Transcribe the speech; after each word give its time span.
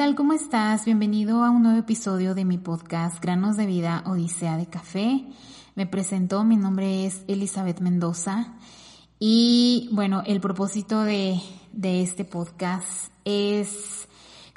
Hola, 0.00 0.06
¿qué 0.06 0.12
tal? 0.12 0.16
¿Cómo 0.16 0.32
estás? 0.32 0.86
Bienvenido 0.86 1.44
a 1.44 1.50
un 1.50 1.62
nuevo 1.62 1.78
episodio 1.78 2.34
de 2.34 2.46
mi 2.46 2.56
podcast 2.56 3.22
Granos 3.22 3.58
de 3.58 3.66
Vida 3.66 4.02
Odisea 4.06 4.56
de 4.56 4.64
Café. 4.64 5.26
Me 5.74 5.86
presento, 5.86 6.42
mi 6.42 6.56
nombre 6.56 7.04
es 7.04 7.22
Elizabeth 7.28 7.80
Mendoza 7.80 8.54
y 9.18 9.90
bueno, 9.92 10.22
el 10.24 10.40
propósito 10.40 11.02
de, 11.02 11.38
de 11.72 12.00
este 12.00 12.24
podcast 12.24 13.12
es 13.26 14.08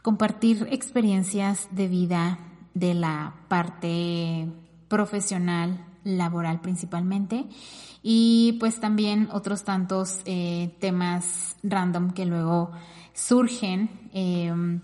compartir 0.01 0.65
experiencias 0.71 1.67
de 1.71 1.89
vida 1.89 2.39
de 2.73 2.93
la 2.93 3.35
parte 3.49 4.47
profesional, 4.87 5.85
laboral 6.05 6.61
principalmente, 6.61 7.47
y 8.01 8.53
pues 8.61 8.79
también 8.79 9.27
otros 9.33 9.65
tantos 9.65 10.21
eh, 10.23 10.73
temas 10.79 11.57
random 11.63 12.11
que 12.11 12.25
luego 12.25 12.71
surgen. 13.13 13.89
Em, 14.13 14.79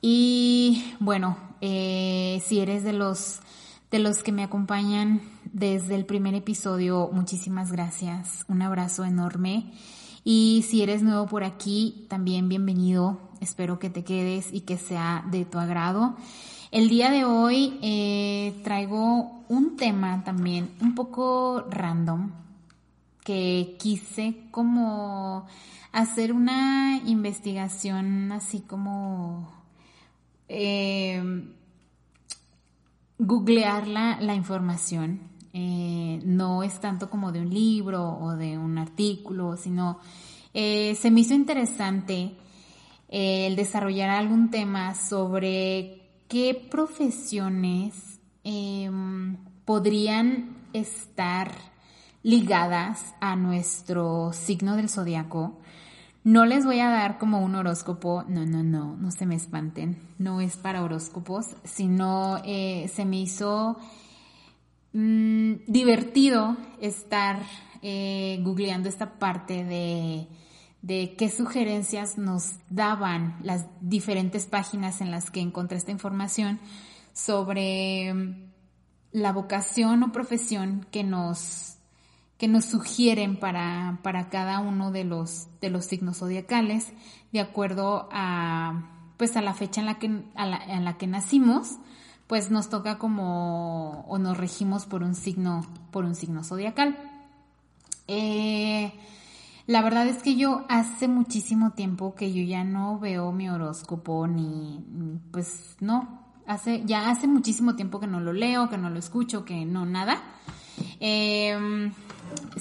y 0.00 0.94
bueno, 1.00 1.36
eh, 1.60 2.42
si 2.44 2.60
eres 2.60 2.84
de 2.84 2.92
los 2.92 3.40
de 3.90 3.98
los 4.00 4.22
que 4.22 4.32
me 4.32 4.42
acompañan 4.42 5.20
desde 5.52 5.94
el 5.94 6.04
primer 6.04 6.34
episodio, 6.34 7.08
muchísimas 7.12 7.70
gracias. 7.70 8.44
Un 8.48 8.62
abrazo 8.62 9.04
enorme. 9.04 9.72
Y 10.24 10.64
si 10.68 10.82
eres 10.82 11.02
nuevo 11.02 11.26
por 11.26 11.44
aquí, 11.44 12.06
también 12.08 12.48
bienvenido. 12.48 13.20
Espero 13.40 13.78
que 13.78 13.88
te 13.88 14.02
quedes 14.02 14.52
y 14.52 14.62
que 14.62 14.76
sea 14.76 15.24
de 15.30 15.44
tu 15.44 15.58
agrado. 15.58 16.16
El 16.72 16.88
día 16.88 17.12
de 17.12 17.24
hoy 17.24 17.78
eh, 17.80 18.60
traigo 18.64 19.44
un 19.48 19.76
tema 19.76 20.24
también 20.24 20.70
un 20.80 20.96
poco 20.96 21.64
random 21.70 22.32
que 23.22 23.76
quise 23.78 24.36
como 24.50 25.46
hacer 25.92 26.32
una 26.32 27.00
investigación 27.06 28.32
así 28.32 28.60
como 28.60 29.48
eh, 30.48 31.22
googlear 33.18 33.86
la, 33.88 34.34
información. 34.34 35.20
Eh, 35.52 36.20
no 36.24 36.62
es 36.62 36.80
tanto 36.80 37.08
como 37.08 37.32
de 37.32 37.40
un 37.40 37.50
libro 37.50 38.18
o 38.18 38.36
de 38.36 38.58
un 38.58 38.78
artículo, 38.78 39.56
sino 39.56 39.98
se 40.52 41.10
me 41.10 41.20
hizo 41.20 41.34
interesante 41.34 42.34
el 43.08 43.56
desarrollar 43.56 44.08
algún 44.08 44.50
tema 44.50 44.94
sobre 44.94 46.06
¿qué 46.28 46.54
profesiones 46.70 48.20
em, 48.44 49.36
podrían 49.64 50.56
estar 50.72 51.52
ligadas 52.22 53.14
a 53.20 53.36
nuestro 53.36 54.32
signo 54.32 54.76
del 54.76 54.88
zodiaco? 54.88 55.60
No 56.26 56.44
les 56.44 56.64
voy 56.64 56.80
a 56.80 56.90
dar 56.90 57.18
como 57.18 57.38
un 57.38 57.54
horóscopo, 57.54 58.24
no, 58.26 58.44
no, 58.44 58.64
no, 58.64 58.96
no 58.96 59.10
se 59.12 59.26
me 59.26 59.36
espanten, 59.36 59.96
no 60.18 60.40
es 60.40 60.56
para 60.56 60.82
horóscopos, 60.82 61.54
sino 61.62 62.38
eh, 62.44 62.90
se 62.92 63.04
me 63.04 63.20
hizo 63.20 63.78
mm, 64.92 65.52
divertido 65.68 66.56
estar 66.80 67.40
eh, 67.80 68.40
googleando 68.42 68.88
esta 68.88 69.18
parte 69.18 69.64
de 69.64 70.26
de 70.86 71.16
qué 71.16 71.30
sugerencias 71.30 72.16
nos 72.16 72.52
daban 72.70 73.38
las 73.42 73.66
diferentes 73.80 74.46
páginas 74.46 75.00
en 75.00 75.10
las 75.10 75.32
que 75.32 75.40
encontré 75.40 75.78
esta 75.78 75.90
información 75.90 76.60
sobre 77.12 78.14
mm, 78.14 78.52
la 79.10 79.32
vocación 79.32 80.04
o 80.04 80.12
profesión 80.12 80.86
que 80.92 81.02
nos, 81.02 81.75
que 82.38 82.48
nos 82.48 82.66
sugieren 82.66 83.36
para, 83.36 83.98
para 84.02 84.28
cada 84.28 84.60
uno 84.60 84.90
de 84.90 85.04
los, 85.04 85.48
de 85.60 85.70
los 85.70 85.86
signos 85.86 86.18
zodiacales, 86.18 86.92
de 87.32 87.40
acuerdo 87.40 88.08
a, 88.12 88.90
pues 89.16 89.36
a 89.36 89.42
la 89.42 89.54
fecha 89.54 89.80
en 89.80 89.86
la 89.86 89.98
que, 89.98 90.06
en 90.06 90.84
la 90.84 90.98
que 90.98 91.06
nacimos, 91.06 91.76
pues 92.26 92.50
nos 92.50 92.68
toca 92.68 92.98
como, 92.98 94.04
o 94.08 94.18
nos 94.18 94.36
regimos 94.36 94.84
por 94.86 95.02
un 95.02 95.14
signo, 95.14 95.66
por 95.90 96.04
un 96.04 96.14
signo 96.14 96.44
zodiacal. 96.44 96.98
Eh, 98.08 98.92
la 99.66 99.82
verdad 99.82 100.06
es 100.06 100.22
que 100.22 100.36
yo 100.36 100.64
hace 100.68 101.08
muchísimo 101.08 101.72
tiempo 101.72 102.14
que 102.14 102.32
yo 102.32 102.42
ya 102.42 102.64
no 102.64 102.98
veo 102.98 103.32
mi 103.32 103.48
horóscopo 103.48 104.26
ni, 104.26 104.80
pues 105.32 105.76
no, 105.80 106.20
hace, 106.46 106.82
ya 106.84 107.10
hace 107.10 107.26
muchísimo 107.26 107.74
tiempo 107.74 107.98
que 107.98 108.06
no 108.06 108.20
lo 108.20 108.32
leo, 108.32 108.68
que 108.68 108.78
no 108.78 108.90
lo 108.90 108.98
escucho, 108.98 109.44
que 109.44 109.64
no 109.64 109.86
nada. 109.86 110.22
Em, 111.00 111.92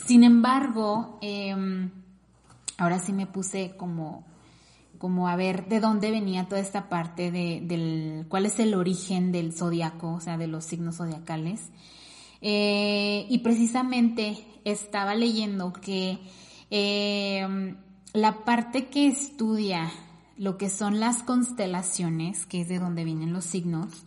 sin 0.06 0.24
embargo, 0.24 1.18
em, 1.22 1.90
ahora 2.78 3.00
sí 3.00 3.14
me 3.14 3.28
puse 3.28 3.76
como, 3.78 4.26
como 4.98 5.28
a 5.28 5.36
ver 5.36 5.68
de 5.68 5.80
dónde 5.80 6.12
venía 6.12 6.46
toda 6.46 6.62
esta 6.62 6.90
parte 6.90 7.32
de, 7.32 7.62
del, 7.64 8.26
cuál 8.30 8.46
es 8.46 8.60
el 8.60 8.74
origen 8.74 9.32
del 9.32 9.54
zodiaco, 9.54 10.14
o 10.14 10.20
sea, 10.20 10.38
de 10.38 10.48
los 10.48 10.66
signos 10.66 10.98
zodiacales. 10.98 11.70
Eh, 12.42 13.26
y 13.30 13.40
precisamente 13.40 14.46
estaba 14.66 15.16
leyendo 15.16 15.74
que 15.74 16.20
eh, 16.70 17.76
la 18.14 18.46
parte 18.46 18.88
que 18.88 19.08
estudia 19.08 19.92
lo 20.38 20.58
que 20.58 20.70
son 20.70 21.00
las 21.00 21.24
constelaciones, 21.24 22.46
que 22.46 22.62
es 22.62 22.68
de 22.68 22.80
donde 22.80 23.04
vienen 23.04 23.34
los 23.34 23.46
signos, 23.46 24.05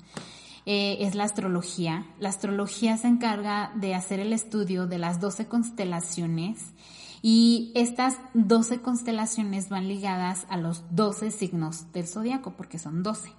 eh, 0.70 1.06
es 1.06 1.14
la 1.14 1.24
astrología. 1.24 2.04
La 2.20 2.28
astrología 2.28 2.98
se 2.98 3.08
encarga 3.08 3.72
de 3.76 3.94
hacer 3.94 4.20
el 4.20 4.34
estudio 4.34 4.86
de 4.86 4.98
las 4.98 5.18
12 5.18 5.46
constelaciones 5.46 6.74
y 7.22 7.72
estas 7.74 8.18
12 8.34 8.82
constelaciones 8.82 9.70
van 9.70 9.88
ligadas 9.88 10.44
a 10.50 10.58
los 10.58 10.84
12 10.94 11.30
signos 11.30 11.90
del 11.94 12.06
zodiaco, 12.06 12.52
porque 12.52 12.78
son 12.78 13.02
12. 13.02 13.32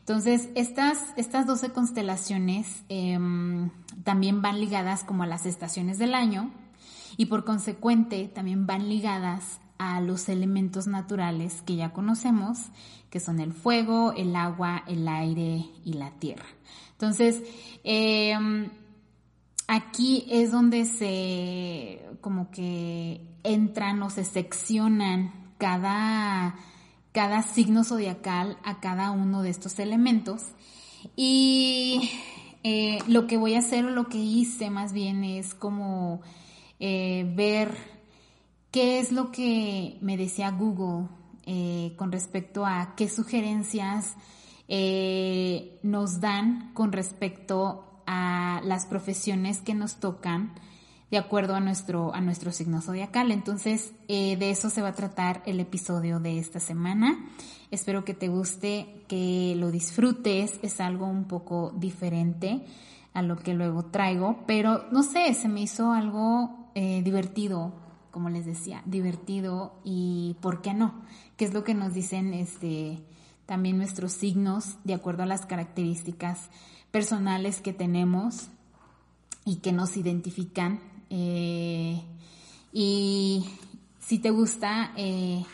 Entonces, 0.00 0.48
estas, 0.56 0.98
estas 1.16 1.46
12 1.46 1.70
constelaciones 1.70 2.82
em, 2.88 3.70
también 4.02 4.42
van 4.42 4.58
ligadas 4.58 5.04
como 5.04 5.22
a 5.22 5.28
las 5.28 5.46
estaciones 5.46 5.98
del 5.98 6.16
año, 6.16 6.50
y 7.16 7.26
por 7.26 7.44
consecuente 7.44 8.26
también 8.26 8.66
van 8.66 8.88
ligadas 8.88 9.60
a 9.78 10.00
los 10.00 10.28
elementos 10.28 10.86
naturales 10.86 11.62
que 11.62 11.76
ya 11.76 11.92
conocemos, 11.92 12.58
que 13.10 13.20
son 13.20 13.40
el 13.40 13.52
fuego, 13.52 14.12
el 14.16 14.34
agua, 14.36 14.82
el 14.86 15.06
aire 15.08 15.66
y 15.84 15.94
la 15.94 16.10
tierra. 16.12 16.46
Entonces, 16.92 17.42
em, 17.84 18.70
aquí 19.68 20.26
es 20.30 20.50
donde 20.50 20.84
se 20.86 22.02
como 22.20 22.50
que 22.50 23.20
entran 23.42 24.02
o 24.02 24.10
se 24.10 24.24
seccionan 24.24 25.32
cada, 25.58 26.56
cada 27.12 27.42
signo 27.42 27.84
zodiacal 27.84 28.58
a 28.64 28.80
cada 28.80 29.10
uno 29.10 29.42
de 29.42 29.50
estos 29.50 29.78
elementos. 29.78 30.42
Y 31.14 32.10
eh, 32.64 32.98
lo 33.06 33.26
que 33.26 33.36
voy 33.36 33.54
a 33.54 33.60
hacer 33.60 33.84
o 33.84 33.90
lo 33.90 34.08
que 34.08 34.18
hice 34.18 34.70
más 34.70 34.92
bien 34.92 35.22
es 35.22 35.54
como 35.54 36.20
eh, 36.80 37.30
ver 37.36 37.95
qué 38.76 38.98
es 38.98 39.10
lo 39.10 39.32
que 39.32 39.96
me 40.02 40.18
decía 40.18 40.50
Google 40.50 41.08
eh, 41.46 41.94
con 41.96 42.12
respecto 42.12 42.66
a 42.66 42.92
qué 42.94 43.08
sugerencias 43.08 44.16
eh, 44.68 45.78
nos 45.82 46.20
dan 46.20 46.74
con 46.74 46.92
respecto 46.92 48.02
a 48.06 48.60
las 48.64 48.84
profesiones 48.84 49.62
que 49.62 49.72
nos 49.72 49.94
tocan 49.94 50.52
de 51.10 51.16
acuerdo 51.16 51.54
a 51.54 51.60
nuestro, 51.60 52.14
a 52.14 52.20
nuestro 52.20 52.52
signo 52.52 52.82
zodiacal. 52.82 53.32
Entonces, 53.32 53.94
de 54.08 54.50
eso 54.50 54.68
se 54.68 54.82
va 54.82 54.88
a 54.88 54.94
tratar 54.94 55.42
el 55.46 55.58
episodio 55.58 56.20
de 56.20 56.38
esta 56.38 56.60
semana. 56.60 57.30
Espero 57.70 58.04
que 58.04 58.12
te 58.12 58.28
guste, 58.28 59.06
que 59.08 59.54
lo 59.56 59.70
disfrutes. 59.70 60.60
Es 60.60 60.82
algo 60.82 61.06
un 61.06 61.24
poco 61.24 61.72
diferente 61.74 62.66
a 63.14 63.22
lo 63.22 63.38
que 63.38 63.54
luego 63.54 63.86
traigo, 63.86 64.44
pero 64.46 64.84
no 64.92 65.02
sé, 65.02 65.32
se 65.32 65.48
me 65.48 65.62
hizo 65.62 65.92
algo 65.92 66.66
eh, 66.74 67.00
divertido, 67.02 67.72
como 68.16 68.30
les 68.30 68.46
decía, 68.46 68.80
divertido 68.86 69.74
y 69.84 70.36
¿por 70.40 70.62
qué 70.62 70.72
no? 70.72 70.94
¿Qué 71.36 71.44
es 71.44 71.52
lo 71.52 71.64
que 71.64 71.74
nos 71.74 71.92
dicen 71.92 72.32
este, 72.32 72.98
también 73.44 73.76
nuestros 73.76 74.12
signos 74.12 74.76
de 74.84 74.94
acuerdo 74.94 75.24
a 75.24 75.26
las 75.26 75.44
características 75.44 76.48
personales 76.90 77.60
que 77.60 77.74
tenemos 77.74 78.48
y 79.44 79.56
que 79.56 79.70
nos 79.70 79.98
identifican? 79.98 80.80
Eh, 81.10 82.00
y 82.72 83.44
si 84.00 84.18
te 84.18 84.30
gusta 84.30 84.94
eh, 84.96 85.44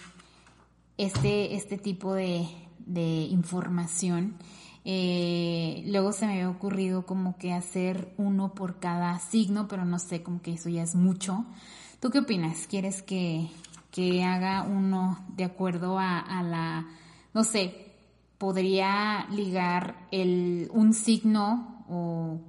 este, 0.99 1.57
este 1.57 1.79
tipo 1.79 2.15
de, 2.15 2.47
de 2.87 3.25
información, 3.25 4.37
eh, 4.85 5.83
luego 5.89 6.13
se 6.13 6.27
me 6.27 6.35
había 6.35 6.49
ocurrido 6.49 7.07
como 7.07 7.37
que 7.39 7.53
hacer 7.53 8.15
uno 8.19 8.55
por 8.55 8.79
cada 8.79 9.19
signo, 9.19 9.67
pero 9.67 9.85
no 9.85 9.99
sé, 9.99 10.23
como 10.23 10.41
que 10.43 10.53
eso 10.53 10.69
ya 10.69 10.85
es 10.85 10.95
mucho. 10.95 11.45
¿Tú 12.03 12.11
qué 12.11 12.19
opinas? 12.19 12.67
¿Quieres 12.69 13.01
que, 13.01 13.47
que 13.93 14.25
haga 14.25 14.65
uno 14.65 15.25
de 15.37 15.45
acuerdo 15.45 16.01
a, 16.01 16.43
la, 16.43 16.85
no 17.33 17.45
sé, 17.45 17.93
podría 18.39 19.29
ligar 19.31 20.09
el, 20.11 20.69
un 20.73 20.95
signo 20.95 21.85
o, 21.89 22.41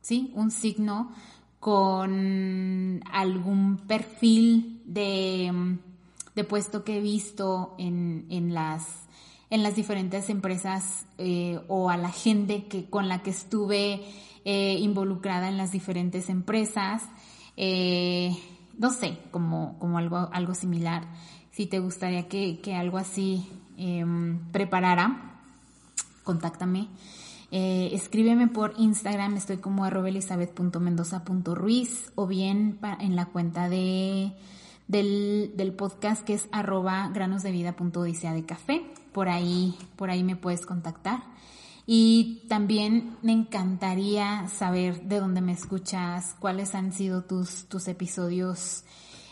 sí, 0.00 0.32
un 0.34 0.50
signo 0.50 1.12
con 1.60 3.04
algún 3.12 3.82
perfil 3.86 4.80
de, 4.86 5.76
de 6.34 6.44
puesto 6.44 6.82
que 6.82 6.96
he 6.96 7.00
visto 7.02 7.74
en, 7.76 8.24
en 8.30 8.54
las 8.54 8.86
en 9.50 9.62
las 9.62 9.76
diferentes 9.76 10.30
empresas 10.30 11.04
eh, 11.18 11.60
o 11.68 11.90
a 11.90 11.98
la 11.98 12.08
gente 12.08 12.64
que, 12.64 12.88
con 12.88 13.08
la 13.08 13.22
que 13.22 13.28
estuve 13.28 14.00
eh, 14.46 14.78
involucrada 14.80 15.50
en 15.50 15.58
las 15.58 15.70
diferentes 15.70 16.30
empresas. 16.30 17.02
Eh, 17.58 18.34
no 18.78 18.90
sé, 18.90 19.18
como, 19.30 19.78
como 19.78 19.98
algo, 19.98 20.30
algo 20.32 20.54
similar. 20.54 21.04
Si 21.50 21.66
te 21.66 21.80
gustaría 21.80 22.28
que, 22.28 22.60
que 22.60 22.74
algo 22.74 22.96
así 22.98 23.46
em, 23.76 24.38
preparara, 24.52 25.38
contáctame. 26.24 26.88
Eh, 27.50 27.90
escríbeme 27.92 28.48
por 28.48 28.72
Instagram, 28.78 29.36
estoy 29.36 29.58
como 29.58 29.86
elizabeth.mendoza.ruiz 29.86 32.10
o 32.14 32.26
bien 32.26 32.78
en 32.98 33.14
la 33.14 33.26
cuenta 33.26 33.68
de, 33.68 34.32
del, 34.88 35.74
podcast 35.76 36.24
que 36.24 36.32
es 36.32 36.48
arroba 36.50 37.10
granosdevida.odisea 37.12 38.32
de 38.32 38.46
café. 38.46 38.86
Por 39.12 39.28
ahí, 39.28 39.76
por 39.96 40.08
ahí 40.10 40.24
me 40.24 40.36
puedes 40.36 40.64
contactar. 40.64 41.24
Y 41.86 42.42
también 42.48 43.16
me 43.22 43.32
encantaría 43.32 44.48
saber 44.48 45.02
de 45.02 45.18
dónde 45.18 45.40
me 45.40 45.52
escuchas, 45.52 46.36
cuáles 46.38 46.74
han 46.74 46.92
sido 46.92 47.24
tus, 47.24 47.64
tus 47.64 47.88
episodios 47.88 48.84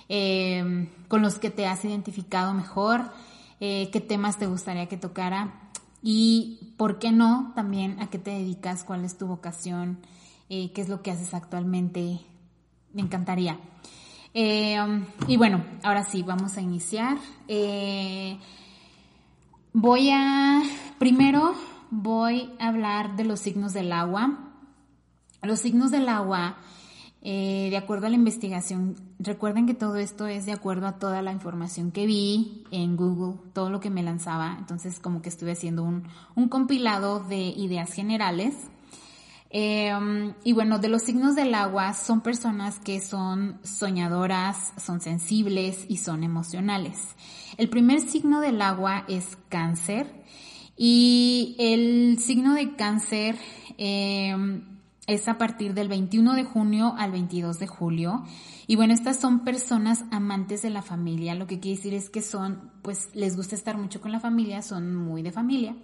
eh, 0.08 0.88
con 1.08 1.22
los 1.22 1.38
que 1.38 1.50
te 1.50 1.66
has 1.66 1.84
identificado 1.84 2.52
mejor, 2.52 3.12
eh, 3.60 3.88
qué 3.92 4.00
temas 4.00 4.38
te 4.38 4.46
gustaría 4.46 4.86
que 4.86 4.96
tocara 4.96 5.70
y, 6.02 6.74
¿por 6.76 6.98
qué 6.98 7.12
no? 7.12 7.52
También 7.54 8.00
a 8.00 8.08
qué 8.08 8.18
te 8.18 8.30
dedicas, 8.30 8.84
cuál 8.84 9.04
es 9.04 9.18
tu 9.18 9.26
vocación, 9.26 9.98
eh, 10.48 10.72
qué 10.72 10.80
es 10.80 10.88
lo 10.88 11.02
que 11.02 11.10
haces 11.10 11.34
actualmente. 11.34 12.20
Me 12.92 13.02
encantaría. 13.02 13.58
Eh, 14.32 14.78
y 15.26 15.36
bueno, 15.36 15.64
ahora 15.82 16.04
sí, 16.04 16.22
vamos 16.22 16.56
a 16.56 16.60
iniciar. 16.60 17.18
Eh, 17.48 18.38
voy 19.72 20.10
a, 20.10 20.62
primero 20.98 21.54
voy 21.90 22.52
a 22.58 22.68
hablar 22.68 23.16
de 23.16 23.24
los 23.24 23.40
signos 23.40 23.72
del 23.72 23.92
agua. 23.92 24.52
Los 25.42 25.60
signos 25.60 25.90
del 25.90 26.08
agua 26.08 26.56
eh, 27.22 27.68
de 27.68 27.76
acuerdo 27.76 28.06
a 28.06 28.10
la 28.10 28.16
investigación, 28.16 28.96
recuerden 29.18 29.66
que 29.66 29.74
todo 29.74 29.96
esto 29.96 30.26
es 30.26 30.46
de 30.46 30.52
acuerdo 30.52 30.86
a 30.86 30.98
toda 30.98 31.20
la 31.20 31.32
información 31.32 31.90
que 31.90 32.06
vi 32.06 32.64
en 32.70 32.96
Google, 32.96 33.38
todo 33.52 33.68
lo 33.68 33.78
que 33.78 33.90
me 33.90 34.02
lanzaba, 34.02 34.56
entonces 34.58 34.98
como 34.98 35.20
que 35.20 35.28
estuve 35.28 35.52
haciendo 35.52 35.82
un, 35.82 36.48
compilado 36.48 37.20
de 37.20 37.36
ideas 37.36 37.92
generales. 37.92 38.54
Em, 39.50 40.32
y 40.44 40.54
bueno, 40.54 40.78
de 40.78 40.88
los 40.88 41.02
signos 41.02 41.34
del 41.34 41.54
agua 41.54 41.92
son 41.92 42.22
personas 42.22 42.78
que 42.78 43.00
son 43.00 43.58
soñadoras, 43.64 44.72
son 44.78 45.02
sensibles 45.02 45.84
y 45.88 45.98
son 45.98 46.24
emocionales. 46.24 46.96
El 47.58 47.68
primer 47.68 48.00
signo 48.00 48.40
del 48.40 48.62
agua 48.62 49.04
es 49.08 49.36
cáncer 49.50 50.06
y 50.82 51.56
el 51.58 52.18
signo 52.20 52.54
de 52.54 52.74
cáncer 52.74 53.36
eh, 53.76 54.34
es 55.06 55.28
a 55.28 55.36
partir 55.36 55.74
del 55.74 55.88
21 55.88 56.32
de 56.32 56.44
junio 56.44 56.94
al 56.96 57.12
22 57.12 57.58
de 57.58 57.66
julio. 57.66 58.24
Y 58.66 58.76
bueno, 58.76 58.94
estas 58.94 59.20
son 59.20 59.44
personas 59.44 60.06
amantes 60.10 60.62
de 60.62 60.70
la 60.70 60.80
familia. 60.80 61.34
Lo 61.34 61.46
que 61.46 61.60
quiere 61.60 61.76
decir 61.76 61.92
es 61.92 62.08
que 62.08 62.22
son, 62.22 62.70
pues 62.80 63.10
les 63.12 63.36
gusta 63.36 63.56
estar 63.56 63.76
mucho 63.76 64.00
con 64.00 64.10
la 64.10 64.20
familia, 64.20 64.62
son 64.62 64.96
muy 64.96 65.20
de 65.20 65.32
familia. 65.32 65.76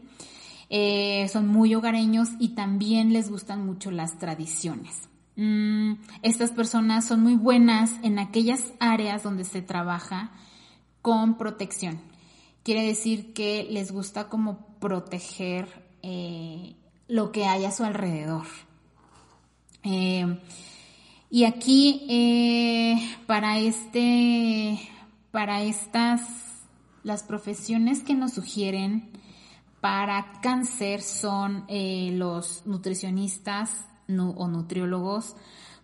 Eh, 0.70 1.28
son 1.30 1.46
muy 1.46 1.74
hogareños 1.74 2.30
y 2.38 2.54
también 2.54 3.12
les 3.12 3.28
gustan 3.28 3.66
mucho 3.66 3.90
las 3.90 4.18
tradiciones. 4.18 5.10
Mm, 5.36 5.96
estas 6.22 6.52
personas 6.52 7.04
son 7.04 7.22
muy 7.22 7.34
buenas 7.34 7.92
en 8.02 8.18
aquellas 8.18 8.72
áreas 8.80 9.22
donde 9.22 9.44
se 9.44 9.60
trabaja 9.60 10.30
con 11.02 11.36
protección. 11.36 12.00
Quiere 12.62 12.82
decir 12.82 13.34
que 13.34 13.68
les 13.70 13.92
gusta 13.92 14.30
como 14.30 14.65
proteger 14.80 15.68
eh, 16.02 16.74
lo 17.08 17.32
que 17.32 17.44
hay 17.44 17.64
a 17.64 17.72
su 17.72 17.84
alrededor. 17.84 18.46
Eh, 19.82 20.38
y 21.30 21.44
aquí, 21.44 22.06
eh, 22.08 23.16
para 23.26 23.58
este, 23.58 24.78
para 25.30 25.62
estas, 25.62 26.22
las 27.02 27.22
profesiones 27.22 28.02
que 28.02 28.14
nos 28.14 28.34
sugieren 28.34 29.10
para 29.80 30.40
cáncer 30.42 31.02
son 31.02 31.66
los 31.68 32.66
nutricionistas 32.66 33.70
o 34.08 34.48
nutriólogos, 34.48 35.36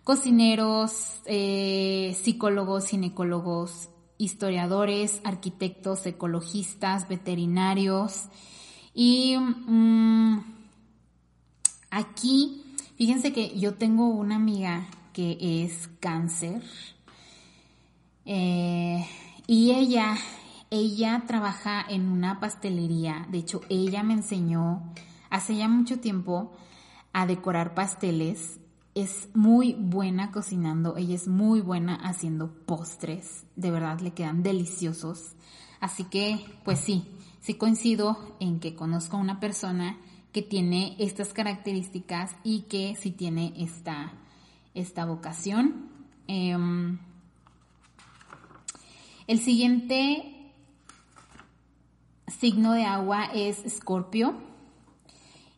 cocineros, 0.03 1.21
psicólogos, 1.25 2.87
ginecólogos, 2.87 3.89
historiadores, 4.17 5.21
arquitectos, 5.23 6.05
ecologistas, 6.05 7.07
veterinarios. 7.07 8.25
Y 8.93 9.37
mm, 9.37 10.39
aquí 11.91 12.63
Fíjense 12.95 13.33
que 13.33 13.59
yo 13.59 13.73
tengo 13.73 14.07
una 14.07 14.35
amiga 14.35 14.85
que 15.13 15.37
es 15.41 15.89
cáncer 15.99 16.63
eh, 18.23 19.05
y 19.47 19.71
ella, 19.71 20.15
ella 20.69 21.23
trabaja 21.27 21.83
en 21.89 22.07
una 22.07 22.39
pastelería. 22.39 23.27
De 23.29 23.39
hecho, 23.39 23.61
ella 23.67 24.03
me 24.03 24.13
enseñó 24.13 24.83
hace 25.29 25.55
ya 25.55 25.67
mucho 25.67 25.99
tiempo 25.99 26.53
a 27.13 27.25
decorar 27.25 27.73
pasteles. 27.73 28.59
Es 28.93 29.27
muy 29.33 29.73
buena 29.73 30.31
cocinando, 30.31 30.95
ella 30.95 31.15
es 31.15 31.27
muy 31.27 31.61
buena 31.61 31.95
haciendo 31.95 32.53
postres. 32.53 33.43
De 33.55 33.71
verdad, 33.71 33.99
le 34.01 34.13
quedan 34.13 34.43
deliciosos. 34.43 35.33
Así 35.83 36.05
que, 36.05 36.39
pues 36.63 36.79
sí, 36.79 37.03
sí 37.41 37.55
coincido 37.55 38.37
en 38.39 38.61
que 38.61 38.73
conozco 38.73 39.17
a 39.17 39.19
una 39.19 39.41
persona 39.41 39.97
que 40.31 40.41
tiene 40.41 40.95
estas 40.97 41.33
características 41.33 42.37
y 42.41 42.61
que 42.69 42.95
sí 42.95 43.11
tiene 43.11 43.53
esta, 43.57 44.13
esta 44.73 45.03
vocación. 45.03 45.89
Em, 46.27 46.99
el 49.27 49.39
siguiente 49.41 50.53
signo 52.27 52.71
de 52.71 52.85
agua 52.85 53.25
es 53.25 53.65
Escorpio. 53.65 54.35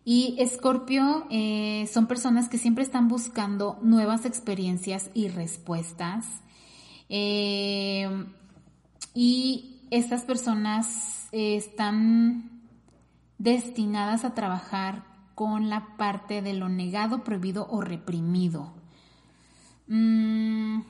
Y 0.05 0.37
Escorpio 0.39 1.27
eh, 1.29 1.87
son 1.93 2.07
personas 2.07 2.49
que 2.49 2.57
siempre 2.57 2.83
están 2.83 3.09
buscando 3.09 3.77
nuevas 3.83 4.25
experiencias 4.25 5.11
y 5.13 5.27
respuestas. 5.27 6.25
Em, 7.09 8.25
y 9.13 9.74
estas 9.91 10.23
personas 10.23 11.27
están 11.31 12.61
destinadas 13.37 14.25
a 14.25 14.33
trabajar 14.33 15.03
con 15.35 15.69
la 15.69 15.97
parte 15.97 16.41
de 16.41 16.53
lo 16.53 16.69
negado, 16.69 17.23
prohibido 17.23 17.67
o 17.69 17.81
reprimido. 17.81 18.73
Mm. 19.87 20.81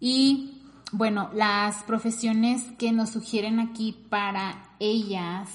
Y 0.00 0.62
bueno, 0.92 1.30
las 1.34 1.82
profesiones 1.84 2.64
que 2.78 2.92
nos 2.92 3.10
sugieren 3.10 3.60
aquí 3.60 3.96
para 4.08 4.74
ellas 4.78 5.48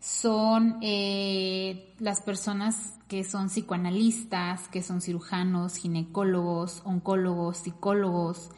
son 0.00 0.78
eh, 0.82 1.94
las 1.98 2.20
personas 2.20 2.98
que 3.08 3.24
son 3.24 3.48
psicoanalistas, 3.48 4.68
que 4.68 4.82
son 4.82 5.00
cirujanos, 5.00 5.76
ginecólogos, 5.76 6.82
oncólogos, 6.84 7.58
psicólogos, 7.58 8.50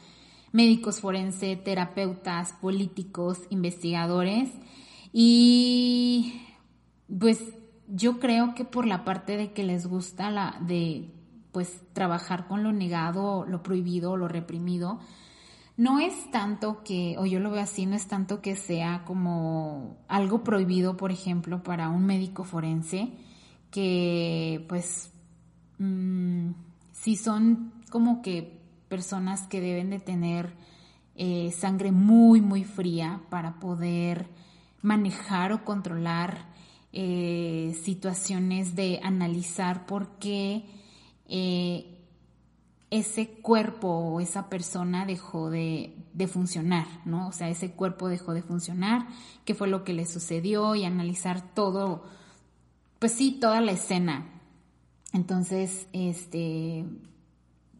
médicos 0.54 1.00
forense, 1.00 1.56
terapeutas, 1.56 2.52
políticos, 2.52 3.40
investigadores. 3.50 4.50
Y 5.12 6.40
pues 7.18 7.42
yo 7.88 8.20
creo 8.20 8.54
que 8.54 8.64
por 8.64 8.86
la 8.86 9.04
parte 9.04 9.36
de 9.36 9.52
que 9.52 9.64
les 9.64 9.88
gusta 9.88 10.30
la 10.30 10.56
de 10.60 11.10
pues 11.50 11.80
trabajar 11.92 12.46
con 12.46 12.62
lo 12.62 12.72
negado, 12.72 13.44
lo 13.46 13.64
prohibido, 13.64 14.16
lo 14.16 14.28
reprimido, 14.28 15.00
no 15.76 15.98
es 15.98 16.30
tanto 16.30 16.84
que, 16.84 17.16
o 17.18 17.26
yo 17.26 17.40
lo 17.40 17.50
veo 17.50 17.60
así, 17.60 17.84
no 17.86 17.96
es 17.96 18.06
tanto 18.06 18.40
que 18.40 18.54
sea 18.54 19.02
como 19.04 19.96
algo 20.06 20.44
prohibido, 20.44 20.96
por 20.96 21.10
ejemplo, 21.10 21.64
para 21.64 21.88
un 21.88 22.06
médico 22.06 22.44
forense, 22.44 23.10
que 23.72 24.64
pues 24.68 25.12
mm, 25.78 26.50
si 26.92 27.16
son 27.16 27.72
como 27.90 28.22
que 28.22 28.63
personas 28.88 29.46
que 29.46 29.60
deben 29.60 29.90
de 29.90 29.98
tener 29.98 30.52
eh, 31.16 31.52
sangre 31.56 31.92
muy, 31.92 32.40
muy 32.40 32.64
fría 32.64 33.20
para 33.30 33.60
poder 33.60 34.26
manejar 34.82 35.52
o 35.52 35.64
controlar 35.64 36.46
eh, 36.92 37.76
situaciones 37.82 38.76
de 38.76 39.00
analizar 39.02 39.86
por 39.86 40.18
qué 40.18 40.64
eh, 41.28 41.94
ese 42.90 43.28
cuerpo 43.28 43.88
o 43.88 44.20
esa 44.20 44.48
persona 44.48 45.04
dejó 45.04 45.50
de, 45.50 45.92
funcionar, 46.28 46.86
¿no? 47.04 47.26
O 47.26 47.32
sea, 47.32 47.48
ese 47.48 47.72
cuerpo 47.72 48.08
dejó 48.08 48.34
de 48.34 48.42
funcionar, 48.42 49.08
qué 49.44 49.54
fue 49.54 49.66
lo 49.66 49.82
que 49.82 49.92
le 49.92 50.06
sucedió 50.06 50.76
y 50.76 50.84
analizar 50.84 51.54
todo, 51.54 52.04
pues 53.00 53.12
sí, 53.12 53.32
toda 53.32 53.60
la 53.60 53.72
escena. 53.72 54.26
Entonces, 55.12 55.88
este, 55.92 56.84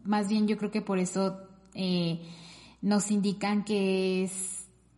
más 0.05 0.29
bien 0.29 0.47
yo 0.47 0.57
creo 0.57 0.71
que 0.71 0.83
por 0.83 0.99
eso 0.99 1.39
eh, 1.75 2.21
nos 2.83 3.11
indican 3.11 3.65
que 3.65 4.31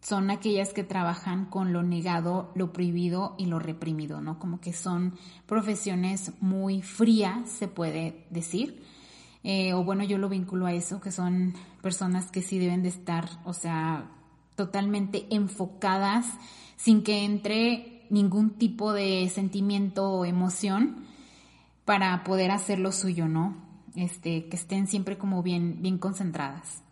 son 0.01 0.31
aquellas 0.31 0.73
que 0.73 0.85
trabajan 0.85 1.47
con 1.47 1.73
lo 1.73 1.83
negado, 1.83 2.53
lo 2.55 2.73
prohibido 2.73 3.35
y 3.39 3.47
lo 3.47 3.59
reprimido, 3.59 4.21
¿no? 4.21 4.39
Como 4.39 4.61
que 4.61 4.73
son 4.73 5.15
profesiones 5.47 6.33
muy 6.41 6.83
frías, 6.83 7.51
se 7.51 7.67
puede 7.67 8.25
decir. 8.31 8.85
Eh, 9.43 9.73
o 9.75 9.83
bueno, 9.83 10.05
yo 10.05 10.19
lo 10.19 10.29
vinculo 10.29 10.67
a 10.67 10.73
eso, 10.73 11.01
que 11.01 11.11
son 11.11 11.55
personas 11.83 12.31
que 12.31 12.43
sí 12.43 12.59
deben 12.59 12.83
de 12.83 12.89
estar, 12.89 13.29
o 13.45 13.53
sea, 13.53 14.11
totalmente 14.55 15.27
enfocadas 15.31 16.27
sin 16.77 17.03
que 17.03 17.25
entre 17.25 18.07
ningún 18.11 18.51
tipo 18.51 18.93
de 18.93 19.29
sentimiento 19.29 20.09
o 20.09 20.25
emoción 20.25 21.05
para 21.85 22.23
poder 22.25 22.51
hacer 22.51 22.79
lo 22.79 22.93
suyo, 22.93 23.29
¿no? 23.29 23.66
Este, 23.97 24.47
que 24.49 24.57
estén 24.57 24.87
siempre 24.87 25.17
como 25.17 25.43
bien, 25.43 25.81
bien 25.81 25.99
concentradas. 25.99 26.83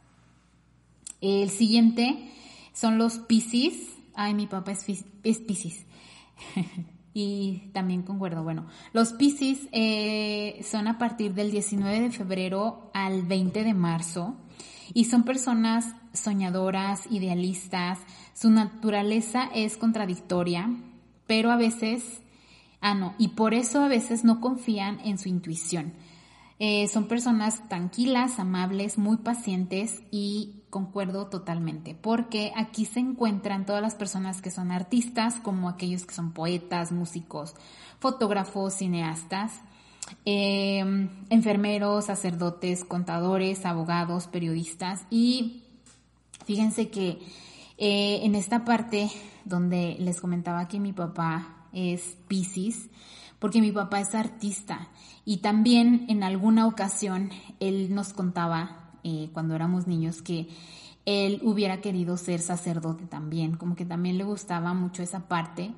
El 1.21 1.51
siguiente 1.51 2.31
son 2.73 2.99
los 2.99 3.19
Piscis. 3.19 3.95
Ay, 4.15 4.35
mi 4.35 4.47
papá 4.47 4.73
es, 4.73 5.05
es 5.23 5.39
Piscis. 5.39 5.85
y 7.15 7.71
también 7.73 8.03
concuerdo. 8.03 8.43
Bueno, 8.43 8.67
los 8.93 9.13
Piscis 9.13 9.69
eh, 9.73 10.61
son 10.69 10.89
a 10.89 10.99
partir 10.99 11.35
del 11.35 11.51
19 11.51 12.01
de 12.01 12.11
febrero 12.11 12.91
al 12.93 13.23
20 13.23 13.65
de 13.65 13.75
marzo 13.75 14.37
y 14.93 15.05
son 15.05 15.23
personas 15.23 15.95
soñadoras, 16.13 17.07
idealistas. 17.11 18.01
Su 18.35 18.51
naturaleza 18.51 19.49
es 19.55 19.77
contradictoria, 19.77 20.69
pero 21.27 21.51
a 21.53 21.57
veces, 21.57 22.21
ah, 22.81 22.95
no, 22.95 23.15
y 23.19 23.29
por 23.29 23.55
eso 23.55 23.81
a 23.81 23.89
veces 23.89 24.25
no 24.25 24.41
confían 24.41 25.01
en 25.05 25.19
su 25.19 25.29
intuición. 25.29 25.93
Eh, 26.61 26.87
son 26.87 27.09
personas 27.09 27.69
tranquilas, 27.69 28.39
amables, 28.39 28.97
muy 28.97 29.17
pacientes 29.17 30.03
y 30.13 30.63
concuerdo 30.71 31.27
totalmente, 31.27 31.95
porque 31.95 32.53
aquí 32.57 32.85
se 32.85 33.01
encuentran 33.01 33.67
todas 33.67 33.83
las 33.83 33.95
personas 33.97 34.41
que 34.41 34.51
son 34.51 34.71
artistas, 34.71 35.37
como 35.43 35.69
aquellos 35.69 36.07
que 36.07 36.15
son 36.15 36.33
poetas, 36.33 36.93
músicos, 36.93 37.55
fotógrafos, 37.99 38.75
cineastas, 38.75 39.53
em, 40.25 41.09
enfermeros, 41.31 42.05
sacerdotes, 42.07 42.85
contadores, 42.85 43.67
abogados, 43.67 44.29
periodistas. 44.29 45.03
Y 45.11 45.65
fíjense 46.45 46.89
que 46.89 47.19
eh, 47.79 48.21
en 48.23 48.37
esta 48.37 48.65
parte 48.65 49.11
donde 49.45 49.97
les 49.99 50.21
comentaba 50.21 50.69
que 50.69 50.79
mi 50.79 50.93
papá 50.93 51.67
es 51.73 52.17
Pisces, 52.29 52.89
porque 53.39 53.61
mi 53.61 53.73
papá 53.73 54.01
es 54.01 54.15
artista 54.15 54.89
y 55.25 55.39
también 55.39 56.07
en 56.09 56.23
alguna 56.23 56.67
ocasión 56.67 57.31
él 57.61 57.95
nos 57.95 58.13
contaba 58.13 58.91
eh, 59.03 59.31
cuando 59.33 59.55
éramos 59.55 59.87
niños 59.87 60.23
que 60.23 60.49
él 61.07 61.41
hubiera 61.43 61.81
querido 61.81 62.17
ser 62.17 62.41
sacerdote 62.41 63.05
también, 63.07 63.57
como 63.57 63.77
que 63.77 63.85
también 63.85 64.19
le 64.19 64.25
gustaba 64.25 64.73
mucho 64.75 65.03
esa 65.03 65.29
parte. 65.29 65.73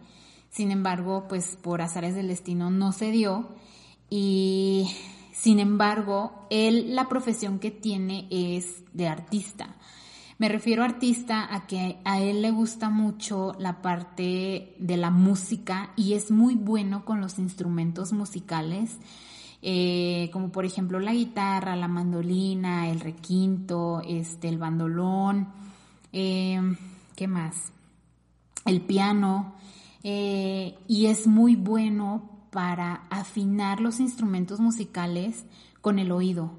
Sin 0.50 0.70
embargo, 0.70 1.26
pues 1.28 1.56
por 1.60 1.82
azares 1.82 2.14
del 2.14 2.28
destino 2.28 2.70
no 2.70 2.92
se 2.92 3.10
dio 3.10 3.48
y 4.08 4.88
sin 5.32 5.60
embargo, 5.60 6.46
él 6.50 6.94
la 6.94 7.08
profesión 7.08 7.58
que 7.58 7.70
tiene 7.70 8.26
es 8.30 8.82
de 8.94 9.06
artista. 9.06 9.76
Me 10.38 10.48
refiero 10.48 10.82
a 10.82 10.86
artista 10.86 11.54
a 11.54 11.66
que 11.66 11.98
a 12.04 12.20
él 12.20 12.42
le 12.42 12.50
gusta 12.50 12.90
mucho 12.90 13.54
la 13.58 13.80
parte 13.80 14.74
de 14.78 14.96
la 14.96 15.10
música 15.10 15.92
y 15.96 16.14
es 16.14 16.30
muy 16.30 16.54
bueno 16.54 17.04
con 17.04 17.20
los 17.20 17.38
instrumentos 17.38 18.12
musicales, 18.12 18.98
eh, 19.68 20.30
como 20.32 20.52
por 20.52 20.64
ejemplo 20.64 21.00
la 21.00 21.12
guitarra, 21.12 21.74
la 21.74 21.88
mandolina, 21.88 22.88
el 22.88 23.00
requinto, 23.00 24.00
este, 24.06 24.48
el 24.48 24.58
bandolón, 24.58 25.48
eh, 26.12 26.60
¿qué 27.16 27.26
más? 27.26 27.72
El 28.64 28.80
piano, 28.82 29.56
eh, 30.04 30.78
y 30.86 31.06
es 31.06 31.26
muy 31.26 31.56
bueno 31.56 32.46
para 32.52 33.08
afinar 33.10 33.80
los 33.80 33.98
instrumentos 33.98 34.60
musicales 34.60 35.44
con 35.80 35.98
el 35.98 36.12
oído, 36.12 36.52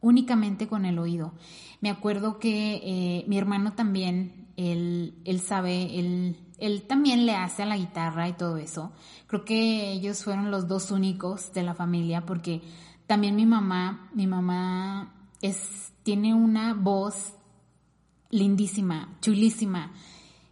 únicamente 0.00 0.68
con 0.68 0.84
el 0.84 1.00
oído. 1.00 1.32
Me 1.80 1.90
acuerdo 1.90 2.38
que 2.38 3.24
mi 3.26 3.36
hermano 3.36 3.72
también, 3.72 4.46
él, 4.56 5.14
él 5.24 5.40
sabe, 5.40 5.98
él, 5.98 6.36
él 6.66 6.82
también 6.82 7.26
le 7.26 7.34
hace 7.34 7.62
a 7.62 7.66
la 7.66 7.76
guitarra 7.76 8.28
y 8.28 8.32
todo 8.32 8.56
eso. 8.56 8.92
Creo 9.26 9.44
que 9.44 9.92
ellos 9.92 10.24
fueron 10.24 10.50
los 10.50 10.66
dos 10.68 10.90
únicos 10.90 11.52
de 11.52 11.62
la 11.62 11.74
familia 11.74 12.24
porque 12.24 12.62
también 13.06 13.36
mi 13.36 13.46
mamá, 13.46 14.08
mi 14.14 14.26
mamá 14.26 15.12
es, 15.42 15.92
tiene 16.02 16.34
una 16.34 16.74
voz 16.74 17.34
lindísima, 18.30 19.16
chulísima. 19.20 19.92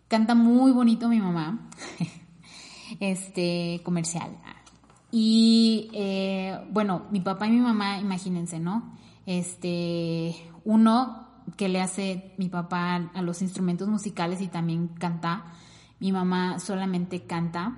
Canta 0.09 0.35
muy 0.35 0.73
bonito 0.73 1.09
mi 1.09 1.21
mamá, 1.21 1.71
este, 3.01 3.81
comercial. 3.83 4.37
Y 5.11 5.91
eh, 5.95 6.59
bueno, 6.71 7.07
mi 7.11 7.21
papá 7.21 7.47
y 7.47 7.51
mi 7.51 7.61
mamá, 7.61 7.99
imagínense, 7.99 8.61
¿no? 8.61 8.97
Este, 9.25 10.35
uno 10.65 11.29
que 11.57 11.69
le 11.69 11.81
hace 11.81 12.35
mi 12.39 12.49
papá 12.49 13.11
a 13.15 13.23
los 13.23 13.43
instrumentos 13.43 13.89
musicales 13.89 14.41
y 14.41 14.49
también 14.49 14.89
canta. 14.89 15.45
Mi 16.03 16.13
mamá 16.13 16.59
solamente 16.59 17.23
canta. 17.23 17.77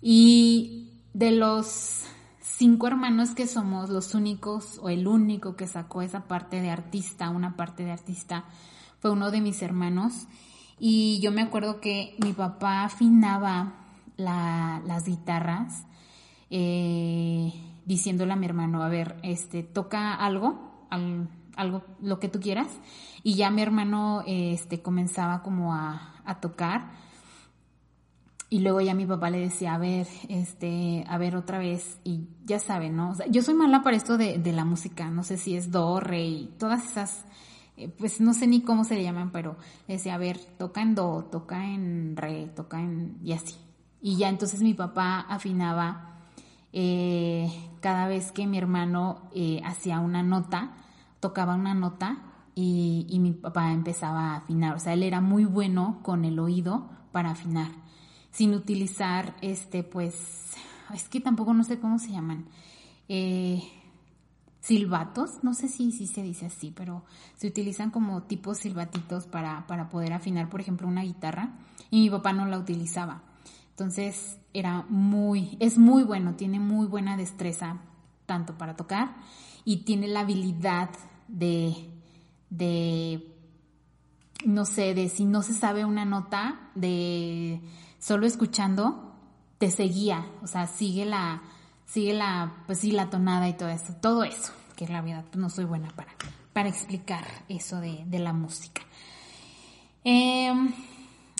Y 0.00 1.00
de 1.14 1.32
los 1.32 2.02
cinco 2.40 2.86
hermanos 2.86 3.30
que 3.30 3.46
somos, 3.46 3.88
los 3.88 4.14
únicos 4.14 4.78
o 4.82 4.90
el 4.90 5.08
único 5.08 5.56
que 5.56 5.66
sacó 5.66 6.02
esa 6.02 6.28
parte 6.28 6.60
de 6.60 6.70
artista, 6.70 7.30
una 7.30 7.56
parte 7.56 7.84
de 7.84 7.92
artista, 7.92 8.44
fue 9.00 9.10
uno 9.10 9.30
de 9.30 9.40
mis 9.40 9.62
hermanos. 9.62 10.28
Y 10.78 11.20
yo 11.20 11.32
me 11.32 11.42
acuerdo 11.42 11.80
que 11.80 12.16
mi 12.22 12.32
papá 12.32 12.84
afinaba 12.84 13.74
las 14.16 15.06
guitarras 15.06 15.86
eh, 16.50 17.52
diciéndole 17.86 18.32
a 18.32 18.36
mi 18.36 18.46
hermano, 18.46 18.82
a 18.82 18.88
ver, 18.88 19.16
este, 19.22 19.62
toca 19.62 20.14
algo 20.14 20.86
algo, 21.56 21.82
lo 22.00 22.20
que 22.20 22.28
tú 22.28 22.40
quieras. 22.40 22.68
Y 23.22 23.34
ya 23.34 23.50
mi 23.50 23.62
hermano 23.62 24.22
este, 24.26 24.82
comenzaba 24.82 25.42
como 25.42 25.74
a, 25.74 26.10
tocar. 26.40 27.03
Y 28.50 28.60
luego 28.60 28.80
ya 28.80 28.94
mi 28.94 29.06
papá 29.06 29.30
le 29.30 29.40
decía, 29.40 29.74
a 29.74 29.78
ver, 29.78 30.06
este, 30.28 31.04
a 31.08 31.18
ver 31.18 31.36
otra 31.36 31.58
vez. 31.58 31.98
Y 32.04 32.28
ya 32.44 32.58
saben, 32.58 32.96
¿no? 32.96 33.14
yo 33.30 33.42
soy 33.42 33.54
mala 33.54 33.82
para 33.82 33.96
esto 33.96 34.16
de, 34.16 34.40
la 34.52 34.64
música. 34.64 35.10
No 35.10 35.22
sé 35.22 35.36
si 35.36 35.56
es 35.56 35.70
do, 35.70 35.98
re 36.00 36.24
y 36.24 36.54
todas 36.58 36.84
esas, 36.84 37.24
eh, 37.76 37.88
pues 37.88 38.20
no 38.20 38.34
sé 38.34 38.46
ni 38.46 38.60
cómo 38.60 38.84
se 38.84 38.94
le 38.94 39.02
llaman, 39.02 39.30
pero 39.32 39.56
decía, 39.88 40.14
a 40.14 40.18
ver, 40.18 40.38
toca 40.58 40.82
en 40.82 40.94
do, 40.94 41.24
toca 41.30 41.64
en 41.64 42.16
re, 42.16 42.46
toca 42.54 42.80
en, 42.80 43.18
y 43.24 43.32
así. 43.32 43.56
Y 44.00 44.16
ya 44.16 44.28
entonces 44.28 44.60
mi 44.60 44.74
papá 44.74 45.20
afinaba 45.20 46.14
eh, 46.76 47.48
cada 47.80 48.08
vez 48.08 48.32
que 48.32 48.48
mi 48.48 48.58
hermano 48.58 49.30
eh, 49.32 49.62
hacía 49.64 50.00
una 50.00 50.24
nota, 50.24 50.72
tocaba 51.20 51.54
una 51.54 51.72
nota 51.72 52.18
y, 52.56 53.16
mi 53.20 53.32
papá 53.32 53.72
empezaba 53.72 54.32
a 54.32 54.36
afinar. 54.36 54.74
O 54.74 54.80
sea, 54.80 54.92
él 54.92 55.04
era 55.04 55.20
muy 55.20 55.44
bueno 55.44 56.00
con 56.02 56.24
el 56.24 56.38
oído 56.40 56.90
para 57.12 57.30
afinar, 57.30 57.68
sin 58.34 58.52
utilizar, 58.52 59.36
este, 59.42 59.84
pues, 59.84 60.14
es 60.92 61.08
que 61.08 61.20
tampoco 61.20 61.54
no 61.54 61.62
sé 61.62 61.78
cómo 61.78 61.98
se 61.98 62.10
llaman. 62.10 62.46
Eh, 63.08 63.62
silbatos, 64.60 65.44
no 65.44 65.54
sé 65.54 65.68
si, 65.68 65.92
si 65.92 66.06
se 66.06 66.22
dice 66.22 66.46
así, 66.46 66.72
pero 66.74 67.04
se 67.36 67.46
utilizan 67.46 67.90
como 67.90 68.24
tipos 68.24 68.58
silbatitos 68.58 69.26
para, 69.26 69.66
para 69.66 69.88
poder 69.88 70.12
afinar, 70.12 70.48
por 70.48 70.60
ejemplo, 70.60 70.88
una 70.88 71.02
guitarra, 71.02 71.58
y 71.90 72.00
mi 72.00 72.10
papá 72.10 72.32
no 72.32 72.44
la 72.46 72.58
utilizaba. 72.58 73.22
Entonces 73.70 74.38
era 74.52 74.84
muy, 74.88 75.56
es 75.60 75.78
muy 75.78 76.02
bueno, 76.02 76.34
tiene 76.34 76.58
muy 76.58 76.86
buena 76.86 77.16
destreza, 77.16 77.82
tanto 78.26 78.58
para 78.58 78.74
tocar, 78.74 79.14
y 79.64 79.84
tiene 79.84 80.08
la 80.08 80.20
habilidad 80.20 80.90
de, 81.28 81.74
de, 82.50 83.32
no 84.44 84.64
sé, 84.64 84.94
de 84.94 85.08
si 85.08 85.24
no 85.24 85.42
se 85.42 85.54
sabe 85.54 85.84
una 85.84 86.04
nota, 86.04 86.70
de 86.74 87.60
solo 88.04 88.26
escuchando, 88.26 89.14
te 89.56 89.70
seguía, 89.70 90.26
o 90.42 90.46
sea, 90.46 90.66
sigue 90.66 91.06
la, 91.06 91.42
sigue 91.86 92.12
la, 92.12 92.52
pues 92.66 92.80
sí, 92.80 92.90
la 92.90 93.08
tonada 93.08 93.48
y 93.48 93.54
todo 93.54 93.70
eso, 93.70 93.94
todo 94.02 94.24
eso, 94.24 94.52
que 94.76 94.86
la 94.86 95.00
verdad 95.00 95.24
pues 95.24 95.36
no 95.38 95.48
soy 95.48 95.64
buena 95.64 95.88
para, 95.88 96.12
para 96.52 96.68
explicar 96.68 97.24
eso 97.48 97.80
de, 97.80 98.04
la 98.18 98.34
música. 98.34 98.82
Em, 100.04 100.74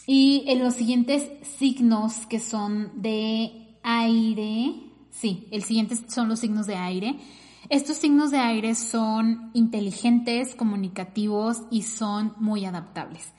y 0.06 0.44
en 0.46 0.62
los 0.64 0.72
siguientes 0.74 1.28
signos 1.58 2.24
que 2.30 2.40
son 2.40 3.02
de 3.02 3.76
aire, 3.82 4.74
sí, 5.10 5.46
el 5.50 5.64
siguiente 5.64 5.96
son 6.08 6.30
los 6.30 6.40
signos 6.40 6.66
de 6.66 6.76
aire, 6.76 7.18
estos 7.68 7.98
signos 7.98 8.30
de 8.30 8.38
aire 8.38 8.74
son 8.74 9.50
inteligentes, 9.52 10.54
comunicativos 10.54 11.60
y 11.70 11.82
son 11.82 12.32
muy 12.38 12.64
adaptables. 12.64 13.34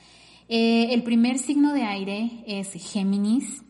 Eh, 0.48 0.94
el 0.94 1.02
primer 1.02 1.40
signo 1.40 1.74
de 1.74 1.84
aire 1.84 2.44
es 2.46 2.74
Géminis 2.74 3.64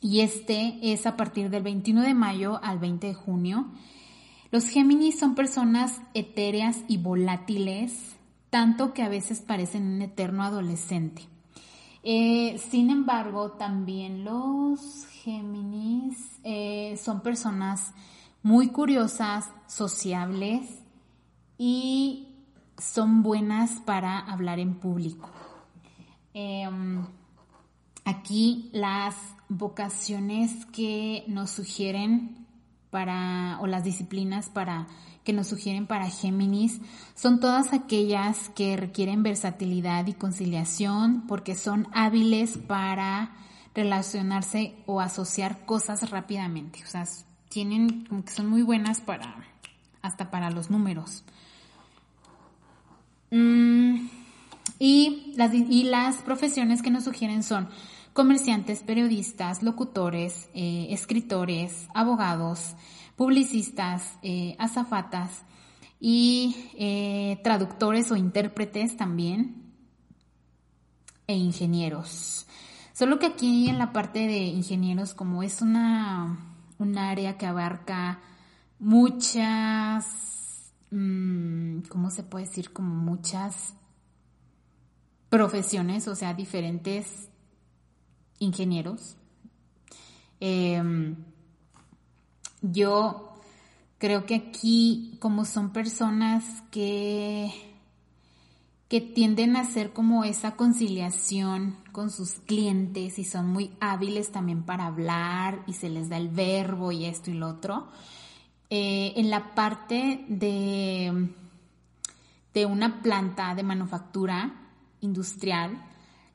y 0.00 0.20
este 0.20 0.78
es 0.92 1.06
a 1.06 1.16
partir 1.16 1.50
del 1.50 1.64
21 1.64 2.02
de 2.02 2.14
mayo 2.14 2.60
al 2.62 2.78
20 2.78 3.08
de 3.08 3.14
junio. 3.14 3.66
Los 4.52 4.68
Géminis 4.68 5.18
son 5.18 5.34
personas 5.34 6.00
etéreas 6.14 6.78
y 6.86 6.98
volátiles, 6.98 8.16
tanto 8.48 8.94
que 8.94 9.02
a 9.02 9.08
veces 9.08 9.40
parecen 9.40 9.86
un 9.86 10.02
eterno 10.02 10.44
adolescente. 10.44 11.22
Eh, 12.04 12.60
sin 12.70 12.90
embargo, 12.90 13.52
también 13.52 14.24
los 14.24 15.06
Géminis 15.24 16.38
eh, 16.44 16.96
son 17.02 17.22
personas 17.22 17.92
muy 18.42 18.68
curiosas, 18.68 19.50
sociables 19.66 20.78
y 21.58 22.28
son 22.78 23.24
buenas 23.24 23.80
para 23.80 24.20
hablar 24.20 24.60
en 24.60 24.74
público. 24.76 25.28
Em, 26.40 27.04
aquí 28.04 28.70
las 28.72 29.16
vocaciones 29.48 30.66
que 30.66 31.24
nos 31.26 31.50
sugieren 31.50 32.46
para, 32.90 33.58
o 33.60 33.66
las 33.66 33.82
disciplinas 33.82 34.48
para 34.48 34.86
que 35.24 35.32
nos 35.32 35.48
sugieren 35.48 35.88
para 35.88 36.08
Géminis 36.08 36.80
son 37.16 37.40
todas 37.40 37.72
aquellas 37.72 38.50
que 38.50 38.76
requieren 38.76 39.24
versatilidad 39.24 40.06
y 40.06 40.14
conciliación 40.14 41.24
porque 41.26 41.56
son 41.56 41.88
hábiles 41.92 42.56
para 42.56 43.32
relacionarse 43.74 44.76
o 44.86 45.00
asociar 45.00 45.66
cosas 45.66 46.08
rápidamente. 46.08 46.84
O 46.84 46.86
sea, 46.86 47.04
tienen 47.48 48.04
como 48.04 48.24
que 48.24 48.30
son 48.30 48.46
muy 48.46 48.62
buenas 48.62 49.00
para 49.00 49.34
hasta 50.02 50.30
para 50.30 50.50
los 50.50 50.70
números. 50.70 51.24
Mm, 53.32 54.17
y, 54.78 55.32
las, 55.36 55.52
y 55.54 55.84
las 55.84 56.16
profesiones 56.16 56.82
que 56.82 56.90
nos 56.90 57.04
sugieren 57.04 57.42
son 57.42 57.68
comerciantes, 58.12 58.80
periodistas, 58.82 59.62
locutores, 59.62 60.48
eh, 60.54 60.88
escritores, 60.90 61.86
abogados, 61.94 62.74
publicistas, 63.16 64.18
eh, 64.22 64.56
azafatas 64.58 65.42
y 66.00 66.70
eh, 66.76 67.40
traductores 67.42 68.10
o 68.10 68.16
intérpretes 68.16 68.96
también 68.96 69.72
e 71.26 71.36
ingenieros. 71.36 72.46
Solo 72.92 73.18
que 73.20 73.26
aquí 73.26 73.68
en 73.68 73.78
la 73.78 73.92
parte 73.92 74.26
de 74.26 74.38
ingenieros, 74.38 75.14
como 75.14 75.44
es 75.44 75.62
una, 75.62 76.38
un 76.78 76.98
área 76.98 77.36
que 77.38 77.46
abarca 77.46 78.20
muchas, 78.80 80.06
mm, 80.90 81.82
¿cómo 81.88 82.10
se 82.10 82.24
puede 82.24 82.46
decir? 82.46 82.72
Como 82.72 82.94
muchas 82.94 83.74
profesiones, 85.28 86.08
o 86.08 86.14
sea, 86.14 86.34
diferentes 86.34 87.28
ingenieros. 88.38 89.16
Em, 90.40 91.16
yo 92.62 93.34
creo 93.98 94.26
que 94.26 94.36
aquí, 94.36 95.16
como 95.20 95.44
son 95.44 95.72
personas 95.72 96.44
que, 96.70 97.52
que 98.88 99.00
tienden 99.00 99.56
a 99.56 99.60
hacer 99.60 99.92
como 99.92 100.24
esa 100.24 100.56
conciliación 100.56 101.76
con 101.92 102.10
sus 102.10 102.34
clientes 102.34 103.18
y 103.18 103.24
son 103.24 103.48
muy 103.48 103.72
hábiles 103.80 104.30
también 104.30 104.62
para 104.62 104.86
hablar 104.86 105.62
y 105.66 105.72
se 105.74 105.88
les 105.88 106.08
da 106.08 106.16
el 106.16 106.28
verbo 106.28 106.92
y 106.92 107.04
esto 107.04 107.30
y 107.30 107.34
lo 107.34 107.48
otro, 107.48 107.88
eh, 108.70 109.14
en 109.16 109.30
la 109.30 109.54
parte 109.54 110.24
de, 110.28 111.30
de 112.54 112.66
una 112.66 113.02
planta 113.02 113.54
de 113.54 113.62
manufactura, 113.62 114.67
industrial, 115.00 115.82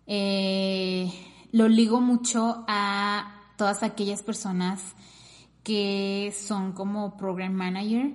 eh, 0.08 1.12
lo 1.52 1.68
ligo 1.68 2.02
mucho 2.02 2.66
a 2.68 3.42
todas 3.58 3.84
aquellas 3.84 4.22
personas 4.24 4.82
que 5.64 6.34
son 6.38 6.74
como 6.74 7.16
program 7.16 7.54
manager 7.54 8.12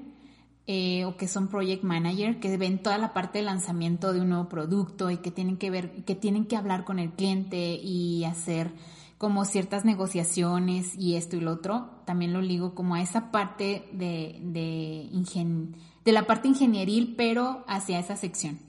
eh, 0.67 1.07
o 1.07 1.17
que 1.17 1.29
son 1.29 1.49
project 1.49 1.83
manager, 1.83 2.41
que 2.41 2.55
ven 2.59 2.83
toda 2.83 2.99
la 2.99 3.15
parte 3.15 3.39
de 3.39 3.45
lanzamiento 3.45 4.13
de 4.13 4.21
un 4.21 4.29
nuevo 4.29 4.51
producto 4.51 5.11
y 5.11 5.17
que 5.17 5.31
tienen 5.31 5.57
que 5.57 5.71
ver, 5.71 6.05
que 6.05 6.15
tienen 6.15 6.45
que 6.45 6.57
hablar 6.57 6.85
con 6.85 6.99
el 6.99 7.11
cliente 7.13 7.81
y 7.83 8.25
hacer 8.25 8.73
como 9.17 9.47
ciertas 9.47 9.87
negociaciones 9.87 10.95
y 10.95 11.15
esto 11.15 11.37
y 11.37 11.41
lo 11.41 11.53
otro. 11.53 11.89
También 12.05 12.35
lo 12.35 12.43
ligo 12.43 12.75
como 12.75 12.97
a 12.97 13.01
esa 13.01 13.31
parte 13.31 13.89
de, 13.93 14.39
de, 14.43 15.09
de 16.05 16.13
la 16.13 16.27
parte 16.27 16.49
ingenieril, 16.49 17.15
pero 17.17 17.65
hacia 17.67 17.99
esa 17.99 18.17
sección 18.17 18.68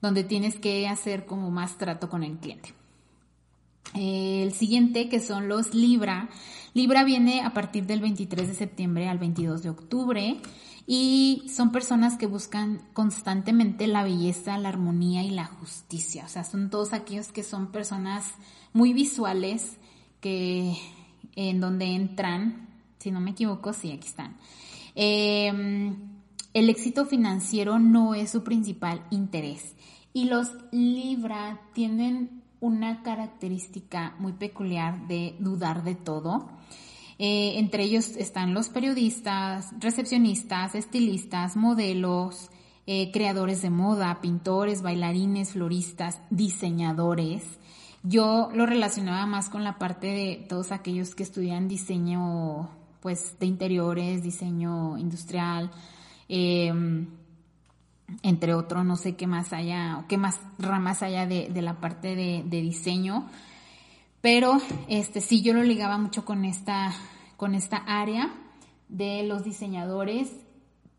donde 0.00 0.24
tienes 0.24 0.56
que 0.56 0.88
hacer 0.88 1.26
como 1.26 1.50
más 1.50 1.78
trato 1.78 2.08
con 2.08 2.22
el 2.22 2.36
cliente. 2.38 2.74
El 3.94 4.52
siguiente, 4.52 5.08
que 5.08 5.20
son 5.20 5.48
los 5.48 5.74
Libra. 5.74 6.28
Libra 6.74 7.04
viene 7.04 7.42
a 7.42 7.54
partir 7.54 7.86
del 7.86 8.00
23 8.00 8.48
de 8.48 8.54
septiembre 8.54 9.08
al 9.08 9.18
22 9.18 9.62
de 9.62 9.70
octubre 9.70 10.40
y 10.86 11.44
son 11.48 11.72
personas 11.72 12.16
que 12.16 12.26
buscan 12.26 12.82
constantemente 12.92 13.86
la 13.86 14.04
belleza, 14.04 14.58
la 14.58 14.68
armonía 14.68 15.22
y 15.22 15.30
la 15.30 15.46
justicia. 15.46 16.24
O 16.26 16.28
sea, 16.28 16.44
son 16.44 16.70
todos 16.70 16.92
aquellos 16.92 17.32
que 17.32 17.42
son 17.42 17.72
personas 17.72 18.24
muy 18.72 18.92
visuales 18.92 19.78
que 20.20 20.76
en 21.34 21.60
donde 21.60 21.86
entran, 21.86 22.68
si 22.98 23.10
no 23.10 23.20
me 23.20 23.30
equivoco, 23.30 23.72
sí, 23.72 23.92
aquí 23.92 24.08
están. 24.08 24.36
Eh, 24.94 25.94
el 26.54 26.70
éxito 26.70 27.04
financiero 27.04 27.78
no 27.78 28.14
es 28.14 28.30
su 28.30 28.42
principal 28.42 29.02
interés. 29.10 29.75
Y 30.16 30.24
los 30.24 30.48
Libra 30.72 31.60
tienen 31.74 32.42
una 32.60 33.02
característica 33.02 34.14
muy 34.18 34.32
peculiar 34.32 35.06
de 35.08 35.36
dudar 35.40 35.84
de 35.84 35.94
todo. 35.94 36.48
Eh, 37.18 37.58
entre 37.58 37.82
ellos 37.82 38.16
están 38.16 38.54
los 38.54 38.70
periodistas, 38.70 39.74
recepcionistas, 39.78 40.74
estilistas, 40.74 41.54
modelos, 41.54 42.48
eh, 42.86 43.12
creadores 43.12 43.60
de 43.60 43.68
moda, 43.68 44.22
pintores, 44.22 44.80
bailarines, 44.80 45.52
floristas, 45.52 46.18
diseñadores. 46.30 47.42
Yo 48.02 48.48
lo 48.54 48.64
relacionaba 48.64 49.26
más 49.26 49.50
con 49.50 49.64
la 49.64 49.76
parte 49.76 50.06
de 50.06 50.46
todos 50.48 50.72
aquellos 50.72 51.14
que 51.14 51.24
estudian 51.24 51.68
diseño 51.68 52.70
pues 53.00 53.38
de 53.38 53.44
interiores, 53.44 54.22
diseño 54.22 54.96
industrial, 54.96 55.70
eh, 56.30 56.72
entre 58.22 58.54
otros, 58.54 58.84
no 58.84 58.96
sé 58.96 59.16
qué 59.16 59.26
más 59.26 59.52
haya, 59.52 59.98
o 59.98 60.06
qué 60.06 60.16
más 60.16 60.40
ramas 60.58 61.02
haya 61.02 61.26
de, 61.26 61.50
la 61.62 61.80
parte 61.80 62.14
de, 62.14 62.42
diseño, 62.60 63.28
pero 64.20 64.58
este 64.88 65.20
sí 65.20 65.42
yo 65.42 65.52
lo 65.52 65.62
ligaba 65.62 65.98
mucho 65.98 66.24
con 66.24 66.44
esta, 66.44 66.92
con 67.36 67.54
esta 67.54 67.76
área 67.76 68.32
de 68.88 69.22
los 69.24 69.44
diseñadores, 69.44 70.30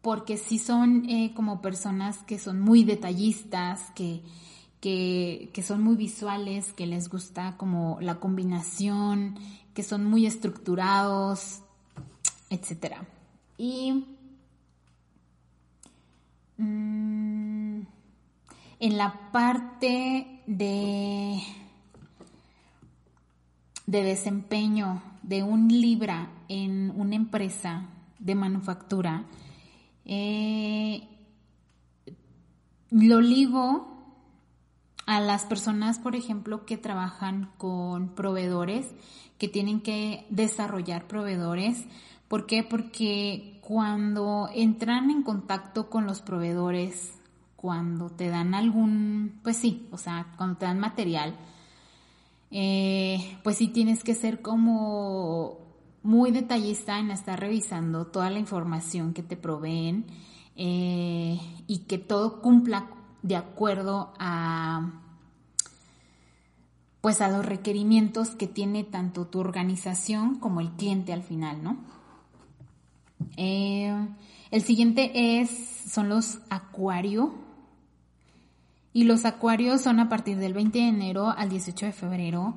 porque 0.02 0.38
sí 0.38 0.60
son 0.60 1.10
eh, 1.10 1.34
como 1.34 1.62
personas 1.62 2.20
que 2.20 2.40
son 2.40 2.62
muy 2.62 2.84
detallistas, 2.84 3.92
que, 3.96 4.22
que, 4.80 5.50
que 5.54 5.64
son 5.64 5.84
muy 5.84 5.96
visuales, 5.96 6.72
que 6.74 6.86
les 6.86 7.10
gusta 7.10 7.58
como 7.58 7.98
la 8.00 8.20
combinación, 8.20 9.36
que 9.74 9.84
son 9.84 10.06
muy 10.06 10.26
estructurados, 10.26 11.62
etcétera. 12.50 13.06
Y 13.58 14.17
Mm, 16.58 17.82
en 18.80 18.98
la 18.98 19.32
parte 19.32 20.42
de, 20.48 21.42
de 23.86 24.04
desempeño 24.04 25.02
de 25.24 25.44
un 25.44 25.68
Libra 25.68 26.30
en 26.48 26.92
una 26.96 27.16
empresa 27.16 27.88
de 28.20 28.36
manufactura, 28.36 29.26
eh, 30.06 31.08
lo 32.90 33.22
ligo 33.22 33.98
a 35.06 35.20
las 35.22 35.46
personas, 35.46 36.00
por 36.00 36.16
ejemplo, 36.16 36.66
que 36.66 36.78
trabajan 36.78 37.50
con 37.58 38.10
proveedores, 38.16 38.88
que 39.38 39.48
tienen 39.48 39.82
que 39.82 40.26
desarrollar 40.30 41.08
proveedores. 41.08 41.86
¿Por 42.28 42.46
qué? 42.46 42.64
Porque 42.64 43.57
cuando 43.68 44.48
entran 44.54 45.12
en 45.12 45.24
contacto 45.24 45.90
con 45.90 46.08
los 46.08 46.22
proveedores, 46.22 47.16
cuando 47.58 48.10
te 48.10 48.30
dan 48.30 48.56
algún, 48.56 49.42
pues 49.44 49.58
sí, 49.58 49.90
o 49.92 49.98
sea, 49.98 50.28
cuando 50.38 50.56
te 50.56 50.66
dan 50.66 50.80
material, 50.80 51.36
eh, 52.50 53.38
pues 53.44 53.58
sí 53.58 53.68
tienes 53.68 54.06
que 54.06 54.16
ser 54.16 54.42
como 54.42 55.58
muy 56.02 56.32
detallista 56.32 56.98
en 56.98 57.12
estar 57.12 57.38
revisando 57.42 58.08
toda 58.08 58.30
la 58.30 58.40
información 58.40 59.14
que 59.14 59.22
te 59.22 59.36
proveen 59.36 60.06
eh, 60.56 61.38
y 61.68 61.80
que 61.80 61.98
todo 61.98 62.42
cumpla 62.42 62.88
de 63.22 63.36
acuerdo 63.36 64.14
a 64.18 64.94
pues 67.02 67.20
a 67.20 67.28
los 67.28 67.46
requerimientos 67.46 68.30
que 68.30 68.48
tiene 68.48 68.86
tanto 68.86 69.28
tu 69.28 69.40
organización 69.40 70.36
como 70.36 70.62
el 70.62 70.72
cliente 70.72 71.12
al 71.12 71.24
final, 71.24 71.62
¿no? 71.62 71.97
Eh, 73.36 73.94
el 74.52 74.62
siguiente 74.62 75.40
es, 75.42 75.50
son 75.90 76.10
los 76.10 76.40
acuario. 76.50 77.34
Y 78.94 79.04
los 79.04 79.26
acuarios 79.26 79.82
son 79.82 80.00
a 80.00 80.10
partir 80.10 80.38
del 80.38 80.54
20 80.54 80.80
de 80.80 80.88
enero 80.88 81.30
al 81.30 81.50
18 81.50 81.86
de 81.88 81.92
febrero. 81.92 82.56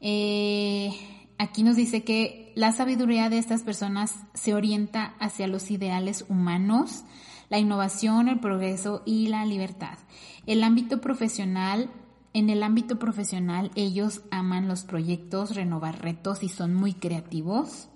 Eh, 0.00 0.90
aquí 1.38 1.62
nos 1.62 1.76
dice 1.76 2.04
que 2.04 2.52
la 2.54 2.72
sabiduría 2.72 3.28
de 3.28 3.38
estas 3.38 3.62
personas 3.62 4.14
se 4.32 4.54
orienta 4.54 5.14
hacia 5.18 5.46
los 5.46 5.70
ideales 5.70 6.24
humanos, 6.28 7.04
la 7.50 7.58
innovación, 7.58 8.28
el 8.28 8.40
progreso 8.40 9.02
y 9.04 9.28
la 9.28 9.44
libertad. 9.44 9.98
El 10.46 10.62
ámbito 10.62 11.00
profesional 11.00 11.90
en 12.34 12.50
el 12.50 12.64
ámbito 12.64 12.98
profesional 12.98 13.70
ellos 13.76 14.22
aman 14.32 14.66
los 14.66 14.82
proyectos, 14.82 15.54
renovar 15.54 16.02
retos 16.02 16.42
y 16.42 16.48
son 16.48 16.74
muy 16.74 16.92
creativos. 16.92 17.88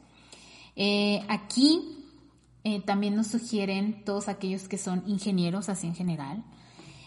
Eh, 0.77 1.25
aquí 1.29 1.98
eh, 2.69 2.83
también 2.85 3.17
nos 3.17 3.29
sugieren 3.29 4.05
todos 4.05 4.29
aquellos 4.29 4.69
que 4.69 4.77
son 4.77 5.03
ingenieros, 5.07 5.69
así 5.69 5.87
en 5.87 5.95
general. 5.95 6.45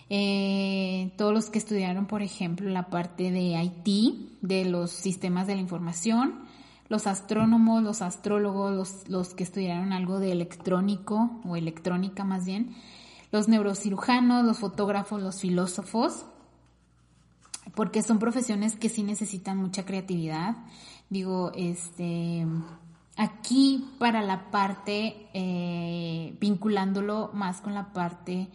Eh, 0.09 1.13
todos 1.17 1.33
los 1.33 1.49
que 1.49 1.59
estudiaron, 1.59 2.07
por 2.07 2.21
ejemplo, 2.21 2.69
la 2.69 2.89
parte 2.89 3.31
de 3.31 3.61
IT, 3.63 4.39
de 4.41 4.65
los 4.65 4.91
sistemas 4.91 5.45
de 5.45 5.55
la 5.55 5.61
información, 5.61 6.39
los 6.89 7.05
astrónomos, 7.05 7.83
los 7.83 8.01
astrólogos, 8.01 8.73
los, 8.73 9.07
los 9.07 9.33
que 9.33 9.43
estudiaron 9.43 9.93
algo 9.93 10.19
de 10.19 10.31
electrónico 10.31 11.39
o 11.45 11.55
electrónica 11.55 12.23
más 12.23 12.45
bien, 12.45 12.75
los 13.31 13.47
neurocirujanos, 13.47 14.43
los 14.43 14.57
fotógrafos, 14.57 15.21
los 15.21 15.39
filósofos, 15.39 16.25
porque 17.75 18.01
son 18.01 18.19
profesiones 18.19 18.75
que 18.75 18.89
sí 18.89 19.03
necesitan 19.03 19.57
mucha 19.57 19.85
creatividad. 19.85 20.57
Digo, 21.09 21.51
este, 21.55 22.45
aquí 23.17 23.89
para 23.99 24.21
la 24.21 24.51
parte, 24.51 25.27
eh, 25.33 26.35
vinculándolo 26.39 27.31
más 27.33 27.61
con 27.61 27.73
la 27.73 27.93
parte 27.93 28.49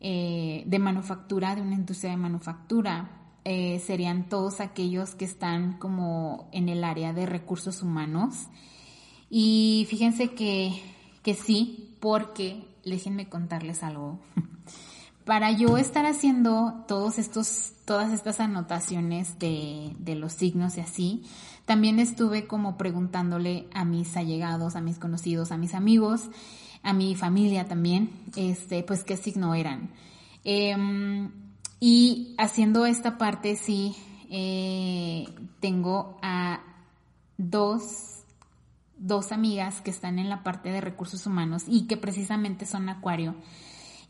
eh, 0.00 0.62
de 0.66 0.78
manufactura, 0.78 1.54
de 1.54 1.62
una 1.62 1.74
industria 1.74 2.12
de 2.12 2.16
manufactura, 2.16 3.10
eh, 3.44 3.80
serían 3.80 4.28
todos 4.28 4.60
aquellos 4.60 5.14
que 5.14 5.24
están 5.24 5.78
como 5.78 6.48
en 6.52 6.68
el 6.68 6.84
área 6.84 7.12
de 7.12 7.26
recursos 7.26 7.82
humanos. 7.82 8.48
Y 9.28 9.86
fíjense 9.88 10.34
que, 10.34 10.80
que 11.22 11.34
sí, 11.34 11.96
porque 12.00 12.64
déjenme 12.84 13.28
contarles 13.28 13.82
algo. 13.82 14.20
Para 15.30 15.52
yo 15.52 15.78
estar 15.78 16.06
haciendo 16.06 16.84
todos 16.88 17.16
estos, 17.16 17.74
todas 17.84 18.12
estas 18.12 18.40
anotaciones 18.40 19.38
de, 19.38 19.94
de 20.00 20.16
los 20.16 20.32
signos 20.32 20.76
y 20.76 20.80
así, 20.80 21.22
también 21.66 22.00
estuve 22.00 22.48
como 22.48 22.76
preguntándole 22.76 23.68
a 23.72 23.84
mis 23.84 24.16
allegados, 24.16 24.74
a 24.74 24.80
mis 24.80 24.98
conocidos, 24.98 25.52
a 25.52 25.56
mis 25.56 25.74
amigos, 25.74 26.22
a 26.82 26.92
mi 26.94 27.14
familia 27.14 27.68
también, 27.68 28.10
este, 28.34 28.82
pues 28.82 29.04
qué 29.04 29.16
signo 29.16 29.54
eran. 29.54 29.92
Em, 30.42 31.30
y 31.78 32.34
haciendo 32.36 32.84
esta 32.84 33.16
parte, 33.16 33.54
sí, 33.54 33.94
eh, 34.30 35.26
tengo 35.60 36.18
a 36.22 36.58
dos, 37.38 38.24
dos 38.98 39.30
amigas 39.30 39.80
que 39.80 39.92
están 39.92 40.18
en 40.18 40.28
la 40.28 40.42
parte 40.42 40.70
de 40.70 40.80
recursos 40.80 41.24
humanos 41.24 41.62
y 41.68 41.86
que 41.86 41.96
precisamente 41.96 42.66
son 42.66 42.88
acuario 42.88 43.36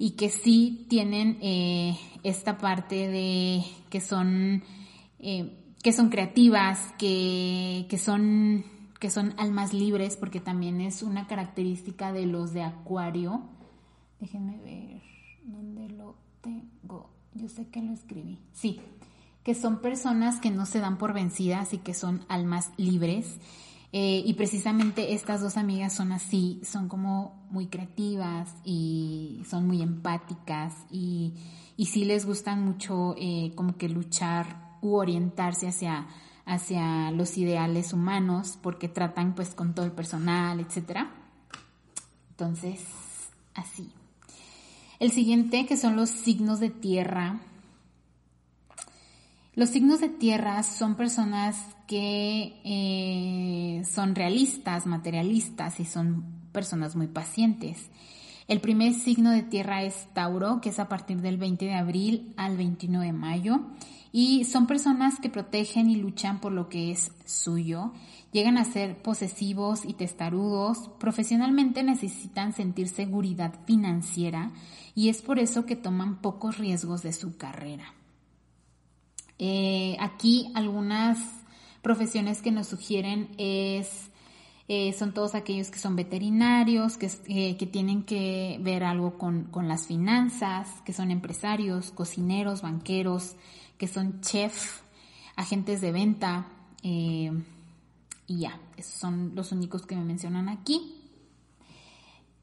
y 0.01 0.13
que 0.13 0.31
sí 0.31 0.87
tienen 0.89 1.37
eh, 1.43 1.95
esta 2.23 2.57
parte 2.57 3.07
de 3.09 3.63
que 3.91 4.01
son, 4.01 4.63
eh, 5.19 5.53
que 5.83 5.93
son 5.93 6.09
creativas, 6.09 6.95
que, 6.97 7.87
que 7.91 7.99
son 7.99 8.65
que 8.99 9.11
son 9.11 9.35
almas 9.37 9.75
libres, 9.75 10.17
porque 10.17 10.41
también 10.41 10.81
es 10.81 11.03
una 11.03 11.27
característica 11.27 12.13
de 12.13 12.25
los 12.25 12.55
de 12.55 12.63
Acuario. 12.63 13.43
Déjenme 14.21 14.59
ver 14.59 15.03
dónde 15.45 15.89
lo 15.91 16.17
tengo. 16.41 17.11
Yo 17.35 17.49
sé 17.49 17.69
que 17.69 17.83
lo 17.83 17.93
escribí. 17.93 18.39
Sí, 18.53 18.81
que 19.43 19.55
son 19.55 19.81
personas 19.81 20.41
que 20.41 20.51
no 20.51 20.65
se 20.65 20.81
dan 20.81 20.97
por 20.97 21.13
vencidas 21.13 21.75
y 21.75 21.79
que 21.79 21.93
son 21.93 22.25
almas 22.29 22.73
libres. 22.79 23.39
Eh, 23.92 24.22
y 24.24 24.35
precisamente 24.35 25.14
estas 25.14 25.40
dos 25.40 25.57
amigas 25.57 25.92
son 25.92 26.12
así, 26.12 26.61
son 26.64 26.88
como 26.88 27.46
muy 27.50 27.66
creativas 27.66 28.48
y 28.64 29.42
son 29.48 29.66
muy 29.66 29.83
empáticas 29.83 30.74
y, 30.92 31.35
y 31.76 31.87
sí 31.87 32.05
les 32.05 32.24
gustan 32.24 32.64
mucho 32.64 33.16
eh, 33.18 33.53
como 33.57 33.76
que 33.76 33.88
luchar 33.88 34.79
u 34.81 34.94
orientarse 34.94 35.66
hacia 35.66 36.07
hacia 36.50 37.12
los 37.12 37.38
ideales 37.38 37.92
humanos 37.92 38.59
porque 38.61 38.88
tratan 38.88 39.35
pues 39.35 39.55
con 39.55 39.72
todo 39.74 39.87
el 39.87 39.92
personal, 39.92 40.59
etc. 40.59 41.07
Entonces, 42.31 42.81
así. 43.55 43.92
El 44.98 45.12
siguiente 45.12 45.64
que 45.66 45.76
son 45.76 45.94
los 45.94 46.11
signos 46.11 46.59
de 46.59 46.70
tierra. 46.70 47.40
Los 49.55 49.71
signos 49.71 50.01
de 50.01 50.09
tierra 50.09 50.63
son 50.63 50.95
personas 50.95 51.57
que 51.89 52.61
eh, 52.65 53.83
son 53.85 54.15
realistas, 54.15 54.87
materialistas 54.87 55.81
y 55.81 55.85
son 55.85 56.25
personas 56.53 56.95
muy 56.95 57.09
pacientes. 57.09 57.91
El 58.47 58.61
primer 58.61 58.95
signo 58.95 59.31
de 59.31 59.43
tierra 59.43 59.83
es 59.83 60.07
Tauro, 60.13 60.61
que 60.61 60.69
es 60.69 60.79
a 60.79 60.89
partir 60.89 61.21
del 61.21 61.37
20 61.37 61.65
de 61.65 61.75
abril 61.75 62.33
al 62.37 62.57
21 62.57 63.01
de 63.01 63.13
mayo 63.13 63.61
y 64.13 64.45
son 64.45 64.69
personas 64.69 65.19
que 65.21 65.31
protegen 65.31 65.91
y 65.91 65.97
luchan 65.97 66.41
por 66.41 66.53
lo 66.53 66.69
que 66.69 66.93
es 66.93 67.13
suyo, 67.25 67.93
llegan 68.33 68.57
a 68.57 68.65
ser 68.65 69.03
posesivos 69.03 69.85
y 69.85 69.95
testarudos, 69.95 70.91
profesionalmente 70.99 71.83
necesitan 71.83 72.53
sentir 72.53 72.89
seguridad 72.89 73.55
financiera 73.67 74.53
y 74.95 75.09
es 75.09 75.23
por 75.23 75.41
eso 75.41 75.67
que 75.67 75.77
toman 75.77 76.21
pocos 76.21 76.59
riesgos 76.59 77.03
de 77.03 77.13
su 77.13 77.37
carrera. 77.37 77.95
Eh, 79.42 79.96
aquí 80.00 80.53
algunas 80.55 81.18
profesiones 81.81 82.42
que 82.42 82.53
nos 82.53 82.66
sugieren 82.66 83.31
es 83.38 84.11
eh, 84.68 84.92
son 84.92 85.14
todos 85.14 85.35
aquellos 85.35 85.70
que 85.70 85.79
son 85.79 85.96
veterinarios, 85.96 86.98
que, 86.98 87.11
eh, 87.26 87.57
que 87.57 87.66
tienen 87.66 88.03
que 88.05 88.59
ver 88.61 88.85
algo 88.85 89.16
con, 89.16 89.44
con, 89.44 89.66
las 89.66 89.87
finanzas, 89.87 90.68
que 90.85 90.92
son 90.92 91.11
empresarios, 91.11 91.90
cocineros, 91.90 92.61
banqueros, 92.61 93.35
que 93.79 93.88
son 93.88 94.20
chef, 94.20 94.83
agentes 95.37 95.81
de 95.81 95.90
venta 95.90 96.46
y 96.83 97.31
ya, 98.29 98.61
esos 98.76 98.94
son 98.94 99.33
los 99.35 99.53
únicos 99.53 99.87
que 99.87 99.96
me 99.96 100.05
mencionan 100.05 100.50
aquí. 100.50 100.96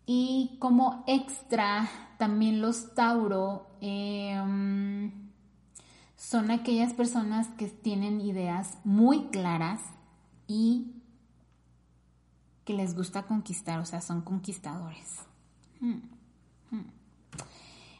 Y 0.05 0.57
como 0.59 1.03
extra, 1.07 1.89
también 2.17 2.59
los 2.59 2.93
Tauro 2.95 3.67
son 6.17 6.51
aquellas 6.51 6.93
personas 6.93 7.47
que 7.57 7.67
tienen 7.67 8.19
ideas 8.19 8.77
muy 8.83 9.27
claras 9.27 9.79
y 10.47 10.91
que 12.65 12.73
les 12.73 12.93
gusta 12.95 13.23
conquistar, 13.23 13.79
o 13.79 13.85
sea, 13.85 14.01
son 14.01 14.21
conquistadores. 14.21 15.21
Hmm, 15.79 16.01
hmm. 16.71 16.85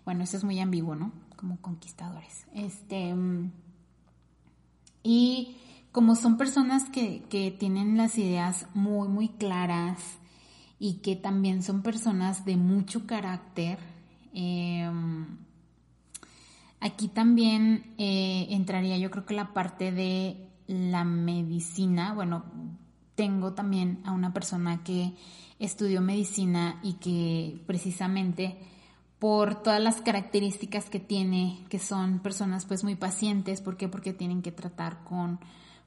Bueno, 0.04 0.26
eso 0.26 0.36
es 0.36 0.44
muy 0.44 0.60
ambiguo, 0.60 0.96
¿no? 0.96 1.14
como 1.38 1.58
conquistadores. 1.62 2.46
Este, 2.54 3.16
y 5.04 5.56
como 5.94 6.16
son 6.16 6.36
personas 6.38 6.90
que, 6.90 7.56
tienen 7.58 7.96
las 7.96 8.18
ideas 8.18 8.68
muy, 8.74 9.08
muy 9.08 9.30
claras 9.30 10.00
y 10.80 10.96
que 10.96 11.16
también 11.16 11.64
son 11.64 11.82
personas 11.82 12.44
de 12.44 12.58
mucho 12.58 13.08
carácter, 13.08 13.80
em, 14.34 15.38
aquí 16.80 17.08
también 17.08 17.94
eh, 17.98 18.48
entraría 18.50 18.98
yo 18.98 19.12
creo 19.12 19.26
que 19.26 19.34
la 19.34 19.54
parte 19.54 19.92
de 19.92 20.48
la 20.68 21.04
medicina. 21.04 22.14
Bueno, 22.14 22.46
tengo 23.16 23.54
también 23.54 24.02
a 24.06 24.12
una 24.12 24.34
persona 24.34 24.84
que 24.84 25.14
estudió 25.60 26.02
medicina 26.02 26.80
y 26.84 26.94
que 26.94 27.64
precisamente 27.66 28.58
por 29.20 29.64
todas 29.64 29.82
las 29.82 30.02
características 30.02 30.90
que 30.90 31.00
tiene, 31.00 31.66
que 31.70 31.80
son 31.80 32.20
personas 32.20 32.66
pues 32.66 32.84
muy 32.84 32.96
pacientes, 32.96 33.62
¿por 33.62 33.76
qué? 33.76 33.88
Porque 33.88 34.14
tienen 34.14 34.42
que 34.42 34.52
tratar 34.52 35.04
con 35.04 35.40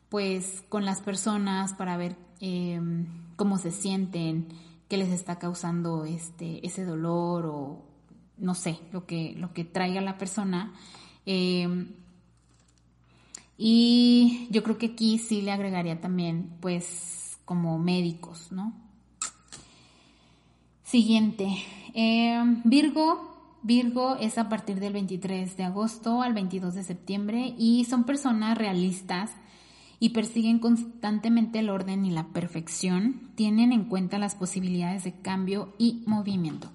pues 0.09 0.65
con 0.69 0.85
las 0.85 1.01
personas 1.01 1.73
para 1.73 1.97
ver 1.97 2.17
em, 2.41 3.07
cómo 3.37 3.59
se 3.59 3.71
sienten, 3.71 4.49
qué 4.89 4.97
les 4.97 5.11
está 5.11 5.39
causando 5.39 6.05
este, 6.05 6.67
ese 6.67 6.85
dolor 6.85 7.47
o 7.47 7.90
no 8.41 8.55
sé, 8.55 8.79
lo 8.93 9.07
que, 9.07 9.35
lo 9.37 9.53
que 9.53 9.65
traiga 9.65 10.01
la 10.01 10.19
persona. 10.19 10.73
Em, 11.27 11.89
y 13.57 14.49
yo 14.51 14.63
creo 14.63 14.79
que 14.79 14.87
aquí 14.87 15.19
sí 15.19 15.43
le 15.43 15.53
agregaría 15.53 16.01
también 16.01 16.57
pues 16.61 17.39
como 17.45 17.79
médicos, 17.79 18.51
¿no? 18.53 18.73
Siguiente, 20.83 21.47
Em, 21.95 22.63
Virgo, 22.65 23.59
Virgo 23.63 24.17
es 24.17 24.39
a 24.39 24.49
partir 24.49 24.81
del 24.81 24.93
23 24.93 25.57
de 25.57 25.65
agosto 25.65 26.23
al 26.23 26.35
22 26.35 26.75
de 26.75 26.85
septiembre 26.85 27.55
y 27.59 27.85
son 27.85 28.05
personas 28.05 28.57
realistas 28.57 29.33
y 29.99 30.11
persiguen 30.11 30.61
constantemente 30.61 31.59
el 31.59 31.69
orden 31.69 32.07
y 32.07 32.11
la 32.11 32.29
perfección, 32.29 33.31
tienen 33.35 33.73
en 33.73 33.85
cuenta 33.85 34.19
las 34.19 34.35
posibilidades 34.35 35.05
de 35.05 35.13
cambio 35.13 35.75
y 35.79 36.03
movimiento. 36.07 36.71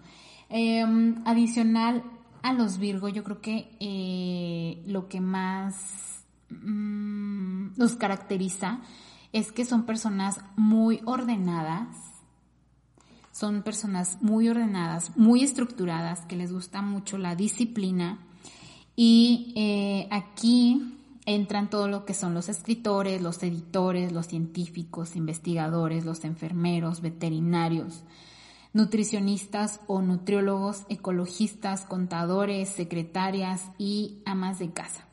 Em, 0.50 1.22
adicional 1.26 2.04
a 2.44 2.54
los 2.54 2.78
Virgo, 2.78 3.10
yo 3.10 3.24
creo 3.24 3.42
que 3.42 3.76
eh, 3.80 4.84
lo 4.86 5.08
que 5.08 5.20
más 5.20 6.24
mm, 6.50 7.70
los 7.78 7.96
caracteriza 7.96 8.82
es 9.34 9.52
que 9.52 9.66
son 9.66 9.86
personas 9.86 10.40
muy 10.56 11.02
ordenadas, 11.06 11.88
son 13.32 13.64
personas 13.64 14.20
muy 14.22 14.48
ordenadas, 14.48 15.18
muy 15.18 15.44
estructuradas, 15.44 16.22
que 16.22 16.38
les 16.38 16.54
gusta 16.54 16.82
mucho 16.82 17.18
la 17.18 17.36
disciplina. 17.36 18.20
Y 18.96 19.52
eh, 19.58 20.08
aquí 20.10 20.96
entran 21.26 21.70
todo 21.70 21.90
lo 21.90 22.06
que 22.06 22.14
son 22.14 22.34
los 22.34 22.48
escritores, 22.48 23.22
los 23.22 23.42
editores, 23.44 24.14
los 24.14 24.28
científicos, 24.28 25.16
investigadores, 25.16 26.06
los 26.06 26.24
enfermeros, 26.24 27.02
veterinarios, 27.02 28.04
nutricionistas 28.76 29.80
o 29.88 30.04
nutriólogos, 30.04 30.84
ecologistas, 30.90 31.82
contadores, 31.86 32.70
secretarias 32.70 33.64
y 33.80 34.20
amas 34.26 34.60
de 34.60 34.72
casa. 34.72 35.08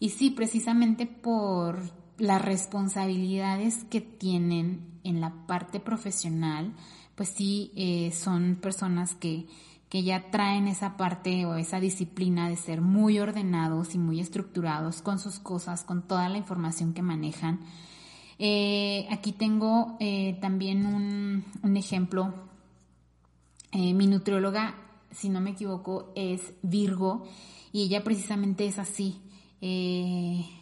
Y 0.00 0.08
sí, 0.08 0.30
precisamente 0.30 1.06
por 1.06 1.78
las 2.18 2.42
responsabilidades 2.42 3.84
que 3.84 4.00
tienen 4.00 4.98
en 5.04 5.20
la 5.20 5.46
parte 5.46 5.78
profesional, 5.78 6.72
pues 7.14 7.28
sí, 7.28 7.70
eh, 7.76 8.10
son 8.12 8.56
personas 8.60 9.14
que 9.14 9.46
que 9.92 10.02
ya 10.02 10.30
traen 10.30 10.68
esa 10.68 10.96
parte 10.96 11.44
o 11.44 11.56
esa 11.56 11.78
disciplina 11.78 12.48
de 12.48 12.56
ser 12.56 12.80
muy 12.80 13.18
ordenados 13.18 13.94
y 13.94 13.98
muy 13.98 14.20
estructurados 14.20 15.02
con 15.02 15.18
sus 15.18 15.38
cosas, 15.38 15.84
con 15.84 16.08
toda 16.08 16.30
la 16.30 16.38
información 16.38 16.94
que 16.94 17.02
manejan. 17.02 17.60
Eh, 18.38 19.06
aquí 19.10 19.32
tengo 19.32 19.98
eh, 20.00 20.38
también 20.40 20.86
un, 20.86 21.76
ejemplo. 21.76 22.32
Eh, 23.72 23.94
mi 23.94 24.06
nutrióloga, 24.06 24.74
si 25.10 25.28
no 25.28 25.40
me 25.40 25.50
equivoco, 25.50 26.12
es 26.14 26.52
Virgo 26.62 27.24
y 27.72 27.82
ella 27.82 28.04
precisamente 28.04 28.66
es 28.66 28.78
así, 28.78 29.20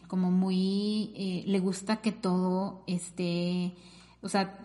como 0.06 0.30
muy, 0.30 1.44
le 1.46 1.58
gusta 1.58 2.00
que 2.00 2.12
todo 2.12 2.84
esté, 2.86 3.74
o 4.22 4.28
sea, 4.28 4.58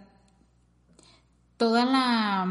toda 1.57 1.85
la 1.85 2.45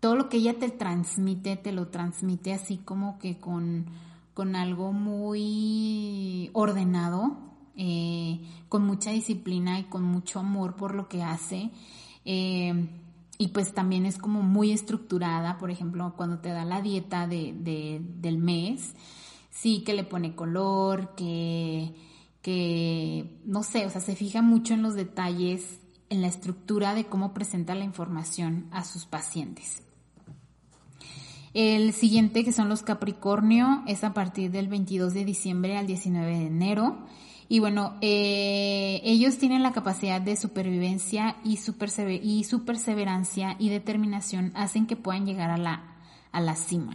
todo 0.00 0.16
lo 0.16 0.28
que 0.28 0.38
ella 0.38 0.58
te 0.58 0.70
transmite, 0.70 1.56
te 1.56 1.72
lo 1.72 1.88
transmite 1.88 2.54
así 2.54 2.78
como 2.78 3.18
que 3.18 3.38
con, 3.38 3.86
con 4.32 4.56
algo 4.56 4.92
muy 4.92 6.50
ordenado, 6.54 7.36
eh, 7.76 8.40
con 8.68 8.84
mucha 8.84 9.10
disciplina 9.10 9.78
y 9.78 9.84
con 9.84 10.02
mucho 10.02 10.40
amor 10.40 10.74
por 10.74 10.94
lo 10.94 11.06
que 11.06 11.22
hace. 11.22 11.70
Eh, 12.24 12.88
y 13.40 13.48
pues 13.48 13.72
también 13.72 14.04
es 14.04 14.18
como 14.18 14.42
muy 14.42 14.70
estructurada, 14.70 15.56
por 15.56 15.70
ejemplo, 15.70 16.12
cuando 16.14 16.40
te 16.40 16.50
da 16.50 16.66
la 16.66 16.82
dieta 16.82 17.26
de, 17.26 17.54
del 18.20 18.36
mes, 18.36 18.92
sí 19.50 19.82
que 19.82 19.94
le 19.94 20.04
pone 20.04 20.34
color, 20.34 21.14
que, 21.14 21.94
que, 22.42 23.40
no 23.46 23.62
sé, 23.62 23.86
o 23.86 23.90
sea, 23.90 24.02
se 24.02 24.14
fija 24.14 24.42
mucho 24.42 24.74
en 24.74 24.82
los 24.82 24.94
detalles, 24.94 25.80
en 26.10 26.20
la 26.20 26.28
estructura 26.28 26.92
de 26.92 27.06
cómo 27.06 27.32
presenta 27.32 27.74
la 27.74 27.86
información 27.86 28.66
a 28.72 28.84
sus 28.84 29.06
pacientes. 29.06 29.84
El 31.54 31.94
siguiente, 31.94 32.44
que 32.44 32.52
son 32.52 32.68
los 32.68 32.82
Capricornio, 32.82 33.84
es 33.86 34.04
a 34.04 34.12
partir 34.12 34.50
del 34.50 34.68
22 34.68 35.14
de 35.14 35.24
diciembre 35.24 35.78
al 35.78 35.86
19 35.86 36.26
de 36.30 36.46
enero. 36.46 36.98
Y 37.52 37.58
bueno, 37.58 37.96
eh, 38.00 39.00
ellos 39.02 39.36
tienen 39.38 39.64
la 39.64 39.72
capacidad 39.72 40.20
de 40.20 40.36
supervivencia 40.36 41.34
y 41.42 41.56
su, 41.56 41.76
perseverancia 41.76 43.56
y 43.58 43.70
determinación 43.70 44.52
hacen 44.54 44.86
que 44.86 44.94
puedan 44.94 45.26
llegar 45.26 45.50
a 45.50 45.58
la, 45.58 45.96
a 46.30 46.40
la 46.40 46.54
cima. 46.54 46.94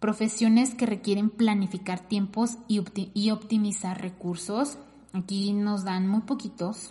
Profesiones 0.00 0.74
que 0.74 0.84
requieren 0.84 1.30
planificar 1.30 2.00
tiempos 2.00 2.58
y, 2.66 2.82
y 3.14 3.30
optimizar 3.30 4.02
recursos. 4.02 4.78
Aquí 5.12 5.52
nos 5.52 5.84
dan 5.84 6.08
muy 6.08 6.22
poquitos, 6.22 6.90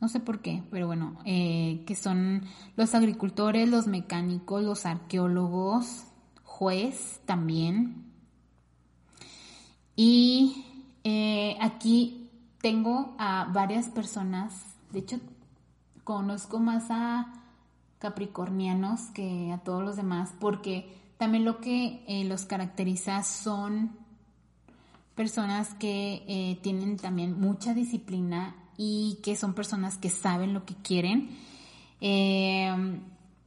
no 0.00 0.08
sé 0.08 0.18
por 0.18 0.40
qué, 0.40 0.62
pero 0.70 0.86
bueno, 0.86 1.18
eh, 1.26 1.82
que 1.86 1.94
son 1.94 2.46
los 2.74 2.94
agricultores, 2.94 3.68
los 3.68 3.86
mecánicos, 3.86 4.62
los 4.62 4.86
arqueólogos, 4.86 6.04
juez 6.42 7.20
también. 7.26 8.06
Y 9.94 10.64
eh, 11.04 11.56
aquí 11.60 12.30
tengo 12.60 13.14
a 13.18 13.48
varias 13.52 13.88
personas, 13.88 14.52
de 14.92 15.00
hecho 15.00 15.20
conozco 16.04 16.58
más 16.58 16.86
a 16.90 17.32
capricornianos 17.98 19.00
que 19.14 19.52
a 19.52 19.58
todos 19.58 19.82
los 19.82 19.96
demás, 19.96 20.32
porque 20.40 20.96
también 21.18 21.44
lo 21.44 21.60
que 21.60 22.04
eh, 22.08 22.24
los 22.24 22.44
caracteriza 22.44 23.22
son 23.22 23.92
personas 25.14 25.74
que 25.74 26.58
tienen 26.62 26.96
también 26.96 27.38
mucha 27.38 27.74
disciplina 27.74 28.56
y 28.76 29.18
que 29.22 29.36
son 29.36 29.54
personas 29.54 29.98
que 29.98 30.10
saben 30.10 30.54
lo 30.54 30.64
que 30.64 30.74
quieren. 30.74 31.30
Eh, 32.00 33.00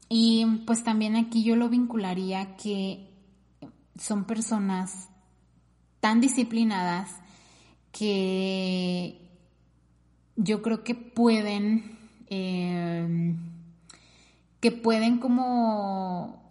y 0.08 0.46
pues 0.66 0.84
también 0.84 1.16
aquí 1.16 1.44
yo 1.44 1.56
lo 1.56 1.68
vincularía 1.70 2.56
que 2.56 3.10
son 4.00 4.26
personas 4.26 5.10
tan 6.00 6.22
disciplinadas 6.22 7.10
que 7.98 9.22
yo 10.36 10.62
creo 10.62 10.84
que 10.84 10.96
pueden, 10.96 11.98
eh, 12.28 13.34
que 14.60 14.72
pueden 14.74 15.20
como 15.20 16.44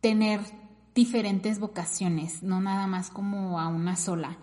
tener 0.00 0.40
diferentes 0.94 1.58
vocaciones, 1.58 2.42
no 2.42 2.62
nada 2.62 2.86
más 2.86 3.10
como 3.10 3.60
a 3.60 3.68
una 3.68 3.96
sola. 3.96 4.38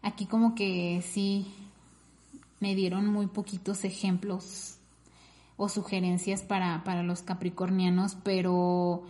Aquí 0.00 0.24
como 0.24 0.54
que 0.54 1.04
sí 1.06 1.52
me 2.58 2.74
dieron 2.74 3.06
muy 3.06 3.26
poquitos 3.26 3.84
ejemplos 3.84 4.78
o 5.58 5.68
sugerencias 5.68 6.40
para, 6.40 7.02
los 7.02 7.20
capricornianos, 7.20 8.16
pero 8.24 9.02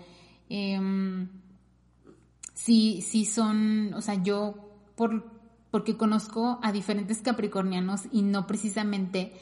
em, 0.49 1.29
sí, 2.55 3.03
sí 3.03 3.25
son, 3.25 3.95
o 3.95 4.01
sea, 4.01 4.21
yo 4.21 4.57
por, 4.97 5.40
porque 5.71 5.97
conozco 5.97 6.59
a 6.63 6.73
diferentes 6.73 7.23
capricornianos 7.23 8.03
y 8.13 8.23
no 8.23 8.47
precisamente 8.47 9.33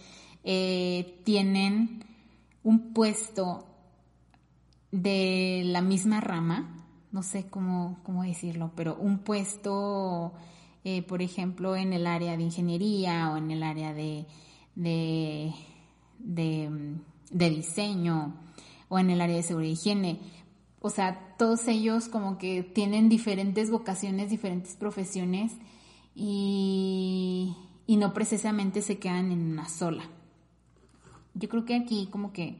eh, 0.45 1.21
tienen 1.25 2.05
un 2.63 2.93
puesto 2.93 3.67
de 4.91 5.63
la 5.67 5.83
misma 5.83 6.21
rama, 6.21 6.85
no 7.13 7.23
sé 7.23 7.49
cómo, 7.49 8.01
cómo 8.03 8.23
decirlo, 8.23 8.73
pero 8.75 8.97
un 8.97 9.19
puesto 9.19 10.35
eh, 10.91 11.03
por 11.03 11.21
ejemplo, 11.21 11.77
en 11.77 11.93
el 11.93 12.07
área 12.07 12.37
de 12.37 12.45
ingeniería 12.45 13.31
o 13.31 13.37
en 13.37 13.51
el 13.51 13.63
área 13.63 13.93
de, 13.93 14.25
de, 14.75 15.53
diseño 17.31 18.35
o 18.89 18.99
en 18.99 19.11
el 19.11 19.21
área 19.21 19.37
de 19.37 19.43
seguridad 19.43 19.71
y 19.71 19.75
higiene. 19.75 20.21
O 20.81 20.89
sea, 20.89 21.35
todos 21.37 21.69
ellos 21.69 22.09
como 22.09 22.39
que 22.39 22.63
tienen 22.63 23.09
diferentes 23.09 23.71
vocaciones, 23.71 24.31
diferentes 24.31 24.77
profesiones 24.77 25.53
y, 26.21 27.57
y 27.87 27.97
no 27.97 28.13
precisamente 28.13 28.83
se 28.83 28.99
quedan 28.99 29.31
en 29.31 29.53
una 29.53 29.69
sola. 29.69 30.03
Yo 31.35 31.49
creo 31.49 31.65
que 31.65 31.77
aquí 31.77 32.09
como 32.11 32.33
que 32.33 32.59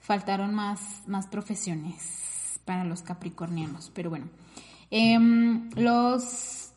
faltaron 0.00 0.52
más, 0.52 1.04
más 1.06 1.28
profesiones 1.28 2.60
para 2.64 2.84
los 2.84 3.02
capricornianos, 3.02 3.92
pero 3.94 4.10
bueno. 4.10 4.26
Em, 4.90 5.70
los 5.76 6.70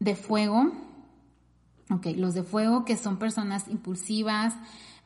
de 0.00 0.14
fuego, 0.14 0.70
ok, 1.88 2.08
los 2.16 2.34
de 2.34 2.42
fuego 2.42 2.84
que 2.84 2.96
son 2.96 3.16
personas 3.18 3.68
impulsivas, 3.68 4.54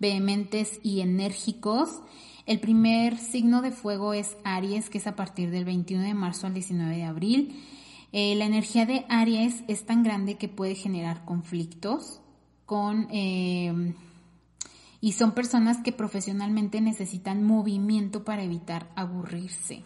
vehementes 0.01 0.81
y 0.83 1.03
enérgicos. 1.03 2.01
El 2.47 2.59
primer 2.59 3.17
signo 3.17 3.63
de 3.63 3.71
fuego 3.71 4.13
es 4.13 4.37
Aries, 4.43 4.91
que 4.91 4.99
es 4.99 5.07
a 5.07 5.15
partir 5.15 5.51
del 5.51 5.65
21 5.65 6.03
de 6.03 6.15
marzo 6.15 6.49
al 6.49 6.55
19 6.55 6.97
de 6.97 7.05
abril. 7.05 7.63
Eh, 8.13 8.35
la 8.35 8.45
energía 8.45 8.87
de 8.87 9.05
Aries 9.09 9.63
es 9.69 9.87
tan 9.87 10.03
grande 10.03 10.37
que 10.37 10.49
puede 10.49 10.75
generar 10.75 11.25
conflictos 11.25 12.21
con... 12.67 13.09
Eh, 13.11 13.95
y 15.03 15.13
son 15.13 15.33
personas 15.33 15.79
que 15.79 15.93
profesionalmente 15.93 16.81
necesitan 16.81 17.43
movimiento 17.43 18.23
para 18.23 18.43
evitar 18.43 18.91
aburrirse. 18.97 19.83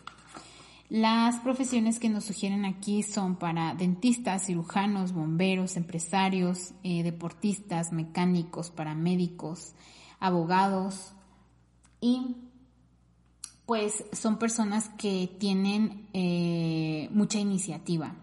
Las 0.91 1.41
profesiones 1.41 1.99
que 1.99 2.09
nos 2.09 2.25
sugieren 2.25 2.65
aquí 2.65 3.03
son 3.03 3.37
para 3.37 3.75
dentistas, 3.75 4.47
cirujanos, 4.47 5.13
bomberos, 5.13 5.77
empresarios, 5.77 6.73
eh, 6.83 7.03
deportistas, 7.03 7.93
mecánicos, 7.93 8.71
paramédicos, 8.71 9.75
abogados 10.21 11.15
y 12.01 12.37
pues 13.67 14.05
son 14.13 14.39
personas 14.39 14.91
que 14.99 15.31
tienen 15.39 16.07
eh, 16.13 17.09
mucha 17.13 17.39
iniciativa. 17.39 18.15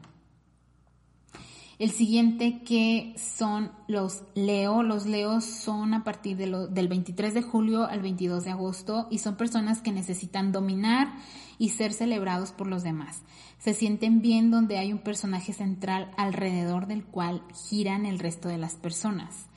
El 1.82 1.90
siguiente 1.90 2.62
que 2.64 3.16
son 3.18 3.72
los 3.88 4.22
Leo. 4.36 4.84
Los 4.84 5.08
Leos 5.08 5.44
son 5.46 5.96
a 5.96 6.04
partir 6.04 6.38
del 6.38 6.88
23 6.88 7.34
de 7.34 7.42
julio 7.42 7.86
al 7.86 8.04
22 8.04 8.44
de 8.44 8.52
agosto 8.52 9.08
y 9.10 9.18
son 9.18 9.36
personas 9.36 9.82
que 9.82 9.92
necesitan 9.92 10.52
dominar 10.52 11.12
y 11.58 11.70
ser 11.70 11.92
celebrados 11.92 12.52
por 12.52 12.68
los 12.68 12.84
demás. 12.84 13.24
Se 13.58 13.74
sienten 13.74 14.22
bien 14.22 14.52
donde 14.52 14.78
hay 14.78 14.94
un 14.94 15.00
personaje 15.00 15.54
central 15.54 16.12
alrededor 16.18 16.86
del 16.86 17.04
cual 17.04 17.42
giran 17.68 18.06
el 18.06 18.20
resto 18.20 18.48
de 18.48 18.60
las 18.60 18.76
personas. 18.76 19.48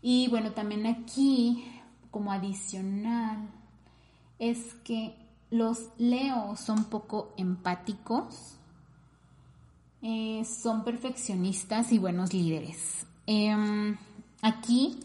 Y 0.00 0.28
bueno, 0.28 0.52
también 0.52 0.86
aquí, 0.86 1.66
como 2.10 2.32
adicional, 2.32 3.46
es 4.38 4.72
que 4.84 5.23
los 5.54 5.90
Leo 5.98 6.56
son 6.56 6.86
poco 6.86 7.32
empáticos 7.36 8.56
eh, 10.02 10.44
son 10.44 10.82
perfeccionistas 10.82 11.92
y 11.92 11.98
buenos 11.98 12.34
líderes. 12.34 13.06
Em, 13.24 13.96
aquí, 14.42 14.98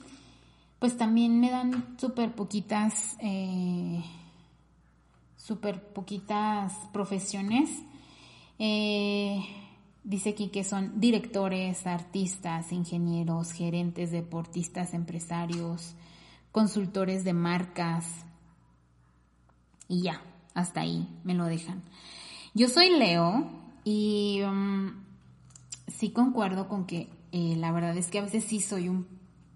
pues 0.79 0.97
también 0.97 1.39
me 1.39 1.51
dan 1.51 1.95
súper 1.99 2.33
poquitas, 2.33 3.15
eh, 3.21 4.03
súper 5.37 5.93
poquitas 5.93 6.73
profesiones. 6.91 7.69
Eh, 8.57 9.45
dice 10.03 10.31
aquí 10.31 10.47
que 10.47 10.63
son 10.63 10.99
directores, 10.99 11.85
artistas, 11.85 12.71
ingenieros, 12.71 13.51
gerentes, 13.51 14.09
deportistas, 14.09 14.95
empresarios, 14.95 15.93
consultores 16.51 17.23
de 17.23 17.33
marcas. 17.33 18.05
Y 19.87 20.01
ya, 20.01 20.21
hasta 20.59 20.81
ahí 20.81 21.07
me 21.23 21.33
lo 21.33 21.45
dejan. 21.45 21.81
Yo 22.53 22.67
soy 22.67 22.89
Leo 22.97 23.47
y 23.83 24.41
um, 24.43 24.91
sí 25.87 26.11
concuerdo 26.11 26.67
con 26.67 26.85
que 26.85 27.09
eh, 27.31 27.55
la 27.57 27.71
verdad 27.71 27.95
es 27.97 28.07
que 28.07 28.19
a 28.19 28.23
veces 28.23 28.43
sí 28.43 28.59
soy 28.59 28.89
un 28.89 29.07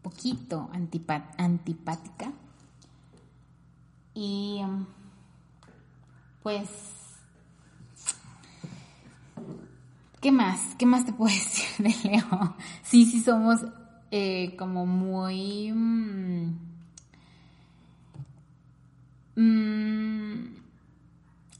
poquito 0.01 0.69
antipática. 0.71 2.31
Y 4.13 4.61
um, 4.63 4.85
pues, 6.43 6.69
¿qué 10.21 10.31
más? 10.31 10.75
¿Qué 10.77 10.85
más 10.85 11.05
te 11.05 11.13
puedo 11.13 11.33
decir 11.33 11.69
de 11.79 12.09
Leo? 12.09 12.55
Sí, 12.83 13.05
sí 13.05 13.21
somos 13.21 13.65
eh, 14.11 14.55
como 14.57 14.85
muy... 14.85 15.71
Mm, 15.71 16.59
mm, 19.35 20.62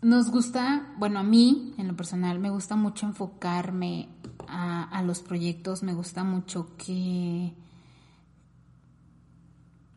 nos 0.03 0.29
gusta, 0.29 0.93
bueno, 0.97 1.19
a 1.19 1.23
mí 1.23 1.73
en 1.77 1.87
lo 1.87 1.95
personal 1.95 2.39
me 2.39 2.49
gusta 2.49 2.75
mucho 2.75 3.05
enfocarme 3.05 4.09
a, 4.47 5.01
los 5.03 5.21
proyectos, 5.21 5.83
me 5.83 5.93
gusta 5.93 6.23
mucho 6.23 6.75
que, 6.77 7.53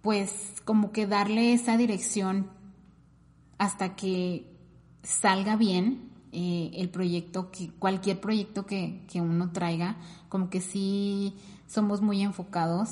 pues, 0.02 0.62
como 0.64 0.92
que 0.92 1.06
darle 1.06 1.52
esa 1.52 1.76
dirección 1.76 2.48
hasta 3.58 3.96
que 3.96 4.50
salga 5.02 5.56
bien 5.56 6.10
eh, 6.32 6.70
el 6.74 6.88
proyecto, 6.88 7.50
que 7.50 7.70
cualquier 7.70 8.20
proyecto 8.20 8.66
que, 8.66 9.04
que 9.10 9.20
uno 9.20 9.50
traiga, 9.50 9.96
como 10.28 10.48
que 10.48 10.60
sí 10.60 11.34
somos 11.66 12.00
muy 12.00 12.22
enfocados 12.22 12.90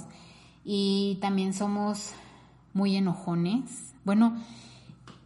y 0.65 1.19
también 1.21 1.55
somos 1.55 2.11
muy 2.73 2.97
enojones. 2.97 3.95
Bueno, 4.05 4.37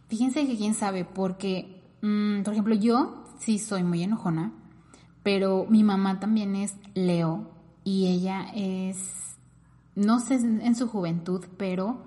fíjense 0.07 0.45
que 0.45 0.57
quién 0.57 0.73
sabe, 0.73 1.03
porque 1.05 1.78
Mm, 2.01 2.43
por 2.43 2.53
ejemplo, 2.53 2.75
yo 2.75 3.25
sí 3.39 3.59
soy 3.59 3.83
muy 3.83 4.03
enojona, 4.03 4.51
pero 5.23 5.65
mi 5.69 5.83
mamá 5.83 6.19
también 6.19 6.55
es 6.55 6.75
Leo 6.93 7.51
y 7.83 8.07
ella 8.07 8.47
es, 8.53 9.37
no 9.95 10.19
sé 10.19 10.35
en 10.35 10.75
su 10.75 10.87
juventud, 10.87 11.45
pero 11.57 12.03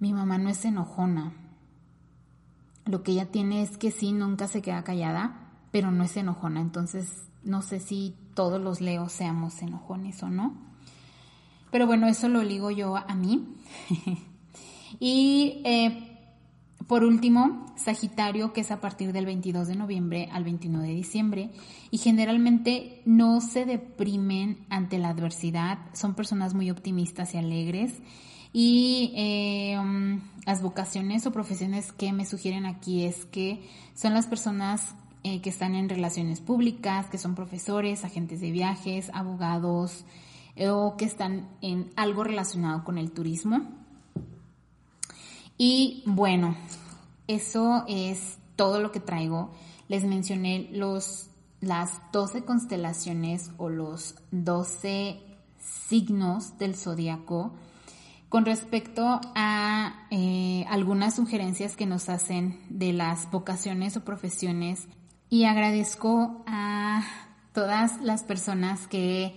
mi 0.00 0.12
mamá 0.12 0.38
no 0.38 0.48
es 0.48 0.64
enojona. 0.64 1.32
Lo 2.86 3.02
que 3.02 3.12
ella 3.12 3.26
tiene 3.26 3.62
es 3.62 3.76
que 3.76 3.90
sí, 3.90 4.12
nunca 4.12 4.48
se 4.48 4.62
queda 4.62 4.82
callada, 4.82 5.50
pero 5.70 5.90
no 5.90 6.02
es 6.02 6.16
enojona. 6.16 6.60
Entonces, 6.60 7.28
no 7.44 7.62
sé 7.62 7.78
si 7.78 8.16
todos 8.34 8.60
los 8.60 8.80
Leos 8.80 9.12
seamos 9.12 9.60
enojones 9.62 10.22
o 10.22 10.30
no. 10.30 10.54
Pero 11.70 11.86
bueno, 11.86 12.08
eso 12.08 12.28
lo 12.28 12.42
ligo 12.42 12.70
yo 12.70 12.96
a 12.96 13.14
mí. 13.14 13.46
y 15.00 15.60
eh, 15.64 16.09
por 16.90 17.04
último, 17.04 17.66
Sagitario, 17.76 18.52
que 18.52 18.62
es 18.62 18.72
a 18.72 18.80
partir 18.80 19.12
del 19.12 19.24
22 19.24 19.68
de 19.68 19.76
noviembre 19.76 20.28
al 20.32 20.42
21 20.42 20.82
de 20.82 20.88
diciembre, 20.88 21.50
y 21.92 21.98
generalmente 21.98 23.00
no 23.04 23.40
se 23.40 23.64
deprimen 23.64 24.66
ante 24.70 24.98
la 24.98 25.10
adversidad, 25.10 25.78
son 25.92 26.16
personas 26.16 26.52
muy 26.52 26.68
optimistas 26.68 27.32
y 27.32 27.38
alegres. 27.38 27.92
Y 28.52 29.12
eh, 29.14 29.78
um, 29.78 30.20
las 30.44 30.62
vocaciones 30.62 31.24
o 31.26 31.30
profesiones 31.30 31.92
que 31.92 32.12
me 32.12 32.26
sugieren 32.26 32.66
aquí 32.66 33.04
es 33.04 33.24
que 33.24 33.62
son 33.94 34.12
las 34.12 34.26
personas 34.26 34.96
eh, 35.22 35.40
que 35.42 35.50
están 35.50 35.76
en 35.76 35.88
relaciones 35.88 36.40
públicas, 36.40 37.06
que 37.06 37.18
son 37.18 37.36
profesores, 37.36 38.04
agentes 38.04 38.40
de 38.40 38.50
viajes, 38.50 39.12
abogados 39.14 40.04
eh, 40.56 40.70
o 40.70 40.96
que 40.96 41.04
están 41.04 41.50
en 41.62 41.88
algo 41.94 42.24
relacionado 42.24 42.82
con 42.82 42.98
el 42.98 43.12
turismo. 43.12 43.79
Y 45.62 46.02
bueno, 46.06 46.56
eso 47.26 47.84
es 47.86 48.38
todo 48.56 48.80
lo 48.80 48.92
que 48.92 48.98
traigo. 48.98 49.50
Les 49.88 50.04
mencioné 50.04 50.70
los, 50.72 51.28
las 51.60 52.00
12 52.12 52.46
constelaciones 52.46 53.50
o 53.58 53.68
los 53.68 54.14
12 54.30 55.20
signos 55.58 56.56
del 56.56 56.76
zodiaco. 56.76 57.52
Con 58.30 58.46
respecto 58.46 59.20
a 59.34 60.06
eh, 60.10 60.64
algunas 60.70 61.16
sugerencias 61.16 61.76
que 61.76 61.84
nos 61.84 62.08
hacen 62.08 62.58
de 62.70 62.94
las 62.94 63.30
vocaciones 63.30 63.98
o 63.98 64.00
profesiones, 64.02 64.88
y 65.28 65.44
agradezco 65.44 66.42
a 66.46 67.04
todas 67.52 68.00
las 68.00 68.22
personas 68.22 68.86
que 68.88 69.36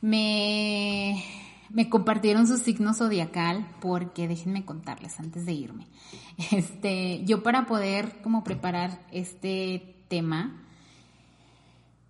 me 0.00 1.22
me 1.70 1.88
compartieron 1.88 2.46
su 2.46 2.58
signo 2.58 2.94
zodiacal 2.94 3.66
porque 3.80 4.28
déjenme 4.28 4.64
contarles 4.64 5.18
antes 5.20 5.46
de 5.46 5.52
irme. 5.52 5.86
Este, 6.52 7.24
yo 7.24 7.42
para 7.42 7.64
poder 7.64 8.20
como 8.22 8.44
preparar 8.44 9.00
este 9.10 10.04
tema, 10.08 10.62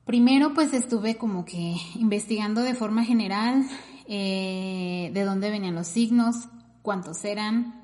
primero 0.05 0.53
pues 0.53 0.73
estuve 0.73 1.17
como 1.17 1.45
que 1.45 1.77
investigando 1.95 2.63
de 2.63 2.75
forma 2.75 3.05
general 3.05 3.65
eh, 4.09 5.11
de 5.15 5.25
dónde 5.25 5.51
venían 5.51 5.77
los 5.77 5.87
signos, 5.87 6.49
cuántos 6.83 7.25
eran, 7.25 7.83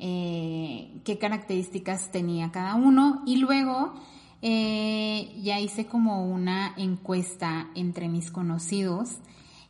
eh, 0.00 1.00
qué 1.04 1.18
características 1.18 2.10
tenía 2.10 2.50
cada 2.50 2.74
uno 2.74 3.22
y 3.24 3.36
luego 3.36 3.94
eh, 4.42 5.40
ya 5.42 5.60
hice 5.60 5.86
como 5.86 6.26
una 6.26 6.74
encuesta 6.76 7.68
entre 7.74 8.08
mis 8.08 8.30
conocidos 8.30 9.18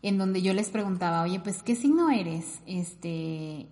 en 0.04 0.18
donde 0.18 0.42
yo 0.42 0.52
les 0.52 0.68
preguntaba, 0.68 1.22
oye, 1.22 1.40
pues, 1.40 1.62
¿qué 1.62 1.74
signo 1.74 2.10
eres? 2.10 2.60
Este, 2.66 3.68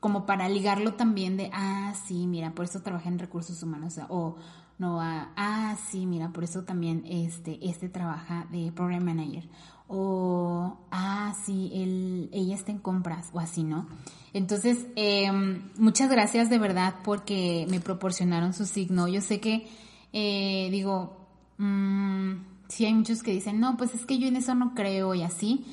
como 0.00 0.24
para 0.24 0.48
ligarlo 0.48 0.94
también 0.94 1.36
de, 1.36 1.50
ah, 1.52 1.92
sí, 2.06 2.26
mira, 2.26 2.54
por 2.54 2.64
eso 2.64 2.80
trabajé 2.80 3.10
en 3.10 3.18
recursos 3.18 3.62
humanos, 3.62 4.00
o 4.08 4.36
no, 4.78 5.02
ah, 5.02 5.30
ah, 5.36 5.76
sí, 5.90 6.06
mira, 6.06 6.30
por 6.30 6.44
eso 6.44 6.64
también 6.64 7.04
este, 7.06 7.58
este 7.68 7.90
trabaja 7.90 8.46
de 8.50 8.72
program 8.72 9.04
manager, 9.04 9.46
o, 9.86 10.78
ah, 10.90 11.34
sí, 11.44 11.70
él, 11.74 12.30
ella 12.32 12.54
está 12.54 12.72
en 12.72 12.78
compras, 12.78 13.28
o 13.34 13.38
así, 13.38 13.64
¿no? 13.64 13.88
Entonces, 14.32 14.86
em, 14.96 15.68
muchas 15.76 16.10
gracias 16.10 16.48
de 16.48 16.56
verdad 16.56 16.94
porque 17.04 17.66
me 17.68 17.80
proporcionaron 17.80 18.54
su 18.54 18.64
signo. 18.64 19.08
Yo 19.08 19.20
sé 19.20 19.40
que, 19.40 19.68
eh, 20.14 20.70
digo, 20.70 21.18
mmm, 21.58 22.51
sí 22.72 22.86
hay 22.86 22.94
muchos 22.94 23.22
que 23.22 23.32
dicen, 23.32 23.60
no, 23.60 23.76
pues 23.76 23.94
es 23.94 24.06
que 24.06 24.18
yo 24.18 24.26
en 24.26 24.36
eso 24.36 24.54
no 24.54 24.74
creo 24.74 25.14
y 25.14 25.22
así. 25.22 25.64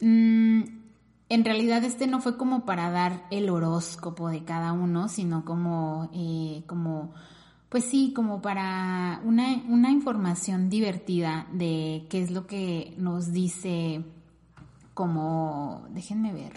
Mm, 0.00 0.62
en 1.28 1.44
realidad 1.44 1.84
este 1.84 2.06
no 2.06 2.20
fue 2.20 2.38
como 2.38 2.64
para 2.64 2.90
dar 2.90 3.26
el 3.30 3.50
horóscopo 3.50 4.28
de 4.30 4.42
cada 4.42 4.72
uno, 4.72 5.08
sino 5.08 5.44
como, 5.44 6.08
eh, 6.14 6.62
como 6.66 7.12
pues 7.68 7.84
sí, 7.84 8.14
como 8.16 8.40
para 8.40 9.20
una, 9.24 9.62
una 9.68 9.90
información 9.90 10.70
divertida 10.70 11.46
de 11.52 12.06
qué 12.08 12.22
es 12.22 12.30
lo 12.30 12.46
que 12.46 12.94
nos 12.96 13.30
dice, 13.32 14.02
como, 14.94 15.86
déjenme 15.90 16.32
ver, 16.32 16.54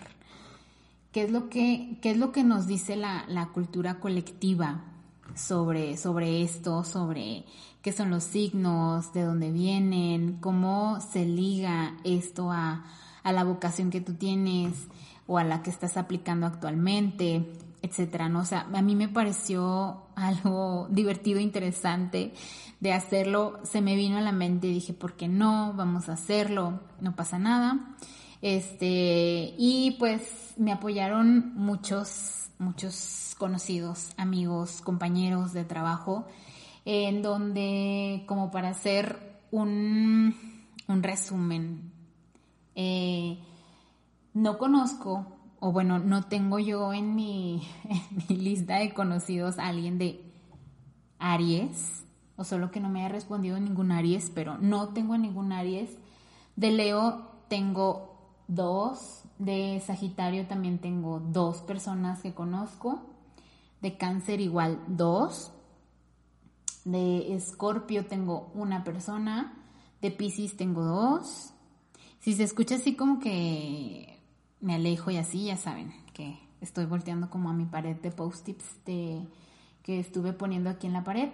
qué 1.12 1.24
es 1.24 1.32
lo 1.32 1.50
que, 1.50 1.98
qué 2.02 2.12
es 2.12 2.18
lo 2.18 2.32
que 2.32 2.46
nos 2.46 2.68
dice 2.68 2.96
la, 2.96 3.26
la 3.28 3.48
cultura 3.48 4.00
colectiva 4.00 4.86
sobre, 5.36 5.98
sobre 5.98 6.44
esto, 6.44 6.86
sobre 6.86 7.44
qué 7.82 7.92
son 7.92 8.10
los 8.12 8.24
signos, 8.24 9.14
de 9.14 9.24
dónde 9.24 9.52
vienen, 9.52 10.38
cómo 10.40 11.00
se 11.02 11.26
liga 11.26 11.96
esto 12.04 12.52
a, 12.52 12.86
la 13.24 13.44
vocación 13.44 13.90
que 13.90 14.02
tú 14.02 14.14
tienes 14.14 14.74
o 15.28 15.38
a 15.38 15.44
la 15.44 15.62
que 15.62 15.70
estás 15.70 15.98
aplicando 15.98 16.46
actualmente, 16.48 17.46
etcétera, 17.82 18.30
¿no? 18.30 18.40
O 18.42 18.46
sea, 18.46 18.68
a 18.74 18.82
mí 18.82 18.96
me 18.96 19.08
pareció 19.08 20.04
algo 20.16 20.88
divertido, 20.90 21.40
interesante 21.40 22.34
de 22.80 22.94
hacerlo. 22.94 23.60
Se 23.64 23.82
me 23.82 23.96
vino 23.96 24.18
a 24.18 24.22
la 24.22 24.32
mente 24.32 24.68
y 24.68 24.74
dije, 24.74 24.94
¿por 24.94 25.14
qué 25.14 25.28
no? 25.28 25.74
Vamos 25.76 26.10
a 26.10 26.14
hacerlo, 26.14 26.80
no 27.00 27.16
pasa 27.16 27.40
nada. 27.40 27.96
Este, 28.42 29.54
y 29.58 29.96
pues 30.00 30.54
me 30.58 30.72
apoyaron 30.72 31.54
muchos, 31.56 32.50
muchos 32.58 33.36
conocidos, 33.38 34.14
amigos, 34.18 34.82
compañeros 34.82 35.54
de 35.54 35.64
trabajo 35.64 36.28
en 36.86 37.22
donde 37.22 38.24
como 38.28 38.52
para 38.52 38.70
hacer 38.70 39.42
un, 39.52 40.36
resumen, 40.88 41.92
eh, 42.76 43.40
no 44.34 44.58
conozco, 44.58 45.26
o 45.60 45.72
bueno, 45.72 46.00
no 46.00 46.24
tengo 46.24 46.60
yo 46.60 46.94
en 46.94 47.16
mi, 47.16 47.62
lista 48.30 48.78
de 48.78 48.94
conocidos 48.94 49.60
a 49.60 49.68
alguien 49.68 49.98
de 49.98 50.24
Aries, 51.20 52.04
o 52.36 52.44
solo 52.44 52.72
que 52.72 52.80
no 52.80 52.90
me 52.90 53.02
haya 53.02 53.14
respondido 53.14 53.60
ningún 53.60 53.92
Aries, 53.92 54.32
pero 54.34 54.58
no 54.58 54.90
tengo 54.90 55.18
ningún 55.18 55.52
Aries. 55.52 55.98
De 56.56 56.72
Leo 56.72 57.30
tengo 57.48 58.12
dos, 58.48 59.24
de 59.38 59.82
Sagitario 59.86 60.48
también 60.48 60.80
tengo 60.80 61.20
dos 61.20 61.62
personas 61.62 62.22
que 62.22 62.34
conozco, 62.34 63.02
de 63.82 63.98
Cáncer 63.98 64.42
igual 64.42 64.80
dos, 64.88 65.52
de 66.86 67.34
Escorpio 67.36 68.06
tengo 68.06 68.52
una 68.54 68.84
persona, 68.84 69.54
de 70.02 70.12
Pisces 70.12 70.58
tengo 70.58 70.84
dos. 70.84 71.54
Si 72.20 72.34
se 72.34 72.44
escucha 72.44 72.76
así 72.76 72.96
como 72.96 73.20
que 73.20 74.20
me 74.60 74.76
alejo 74.76 75.12
y 75.12 75.18
así, 75.18 75.46
ya 75.46 75.58
saben 75.58 75.94
que 76.14 76.40
estoy 76.62 76.86
volteando 76.86 77.30
como 77.30 77.50
a 77.50 77.54
mi 77.54 77.66
pared 77.66 77.96
de 77.98 78.12
post-its 78.12 78.66
que 78.86 80.00
estuve 80.00 80.34
poniendo 80.34 80.70
aquí 80.70 80.88
en 80.88 80.94
la 80.94 81.04
pared. 81.04 81.30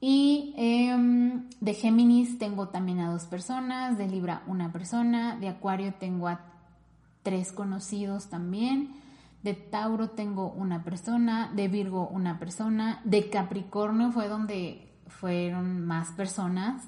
Y 0.00 0.54
em, 0.56 1.48
de 1.60 1.74
Géminis 1.74 2.38
tengo 2.38 2.68
también 2.68 3.00
a 3.00 3.10
dos 3.10 3.24
personas, 3.24 3.98
de 3.98 4.08
Libra 4.08 4.42
una 4.46 4.72
persona, 4.72 5.36
de 5.36 5.48
Acuario 5.48 5.94
tengo 5.94 6.28
a 6.28 6.40
tres 7.22 7.52
conocidos 7.52 8.28
también, 8.28 8.94
de 9.42 9.54
Tauro 9.54 10.10
tengo 10.10 10.50
una 10.50 10.84
persona, 10.84 11.50
de 11.54 11.68
Virgo 11.68 12.08
una 12.08 12.38
persona, 12.38 13.00
de 13.04 13.30
Capricornio 13.30 14.12
fue 14.12 14.28
donde 14.28 14.92
fueron 15.06 15.86
más 15.86 16.10
personas, 16.12 16.84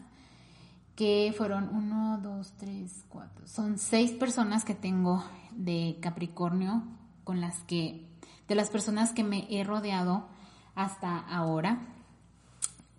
que 0.94 1.34
fueron 1.36 1.70
uno, 1.72 2.18
dos, 2.22 2.52
tres, 2.58 3.04
cuatro, 3.08 3.46
son 3.46 3.78
seis 3.78 4.12
personas 4.12 4.64
que 4.64 4.74
tengo 4.74 5.24
de 5.52 5.98
Capricornio 6.00 6.82
con 7.24 7.40
las 7.40 7.58
que, 7.60 8.06
de 8.48 8.54
las 8.54 8.68
personas 8.68 9.12
que 9.12 9.24
me 9.24 9.46
he 9.50 9.64
rodeado 9.64 10.28
hasta 10.74 11.18
ahora. 11.18 11.80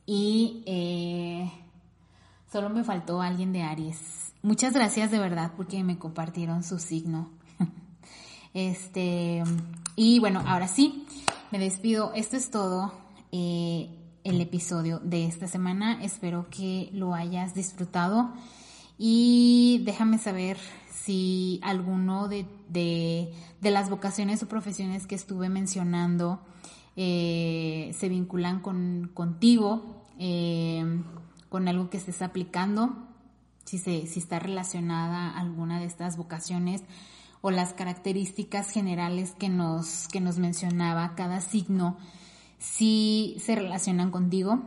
Y 0.06 0.64
eh, 0.66 1.52
solo 2.52 2.70
me 2.70 2.84
faltó 2.84 3.22
alguien 3.22 3.54
de 3.54 3.62
Aries. 3.62 4.34
Muchas 4.42 4.74
gracias 4.74 5.12
de 5.12 5.20
verdad 5.20 5.52
porque 5.56 5.84
me 5.84 5.98
compartieron 5.98 6.64
su 6.64 6.80
signo. 6.80 7.30
Este, 8.54 9.44
y 9.96 10.20
bueno, 10.20 10.44
ahora 10.46 10.68
sí, 10.68 11.06
me 11.52 11.60
despido. 11.60 12.12
Esto 12.14 12.38
es 12.38 12.52
todo. 12.52 12.94
Eh, 13.32 13.90
el 14.24 14.40
episodio 14.42 15.00
de 15.00 15.26
esta 15.26 15.48
semana. 15.48 16.04
Espero 16.04 16.48
que 16.50 16.90
lo 16.94 17.14
hayas 17.14 17.54
disfrutado 17.54 18.32
y 18.98 19.82
déjame 19.86 20.18
saber 20.18 20.58
si 20.90 21.60
alguno 21.64 22.28
de, 22.30 22.46
de, 22.70 23.32
las 23.72 23.90
vocaciones 23.90 24.42
o 24.42 24.48
profesiones 24.48 25.08
que 25.08 25.16
estuve 25.16 25.50
mencionando 25.50 26.40
eh, 26.96 27.94
se 27.98 28.08
vinculan 28.08 28.62
con, 28.62 29.12
contigo, 29.14 30.04
eh, 30.20 31.02
con 31.50 31.68
algo 31.68 31.90
que 31.90 31.98
estés 31.98 32.22
aplicando, 32.22 32.96
si, 33.66 33.78
se, 33.78 34.08
si 34.08 34.20
está 34.20 34.40
relacionada 34.40 35.38
alguna 35.38 35.80
de 35.80 35.86
estas 35.86 36.16
vocaciones 36.16 36.84
o 37.46 37.52
las 37.52 37.74
características 37.74 38.70
generales 38.70 39.34
que 39.38 39.50
nos, 39.50 40.08
que 40.08 40.22
nos 40.22 40.40
mencionaba 40.40 41.14
cada 41.14 41.42
signo, 41.42 41.98
si 42.58 43.36
se 43.38 43.54
relacionan 43.54 44.12
contigo. 44.12 44.62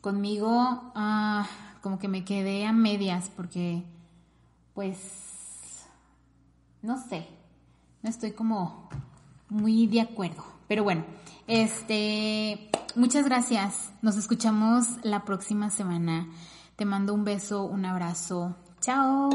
Conmigo, 0.00 0.48
ah, 0.94 1.46
como 1.82 1.98
que 1.98 2.08
me 2.08 2.24
quedé 2.24 2.64
a 2.64 2.72
medias 2.72 3.30
porque, 3.36 3.84
pues, 4.72 5.84
no 6.80 6.96
sé, 6.96 7.28
no 8.02 8.08
estoy 8.08 8.32
como 8.32 8.88
muy 9.50 9.86
de 9.86 10.00
acuerdo. 10.00 10.44
Pero 10.68 10.84
bueno, 10.84 11.04
este, 11.46 12.70
muchas 12.96 13.26
gracias. 13.26 13.92
Nos 14.00 14.16
escuchamos 14.16 14.86
la 15.02 15.26
próxima 15.26 15.68
semana. 15.68 16.26
Te 16.76 16.86
mando 16.86 17.12
un 17.12 17.24
beso, 17.24 17.64
un 17.64 17.84
abrazo. 17.84 18.56
Chao. 18.80 19.28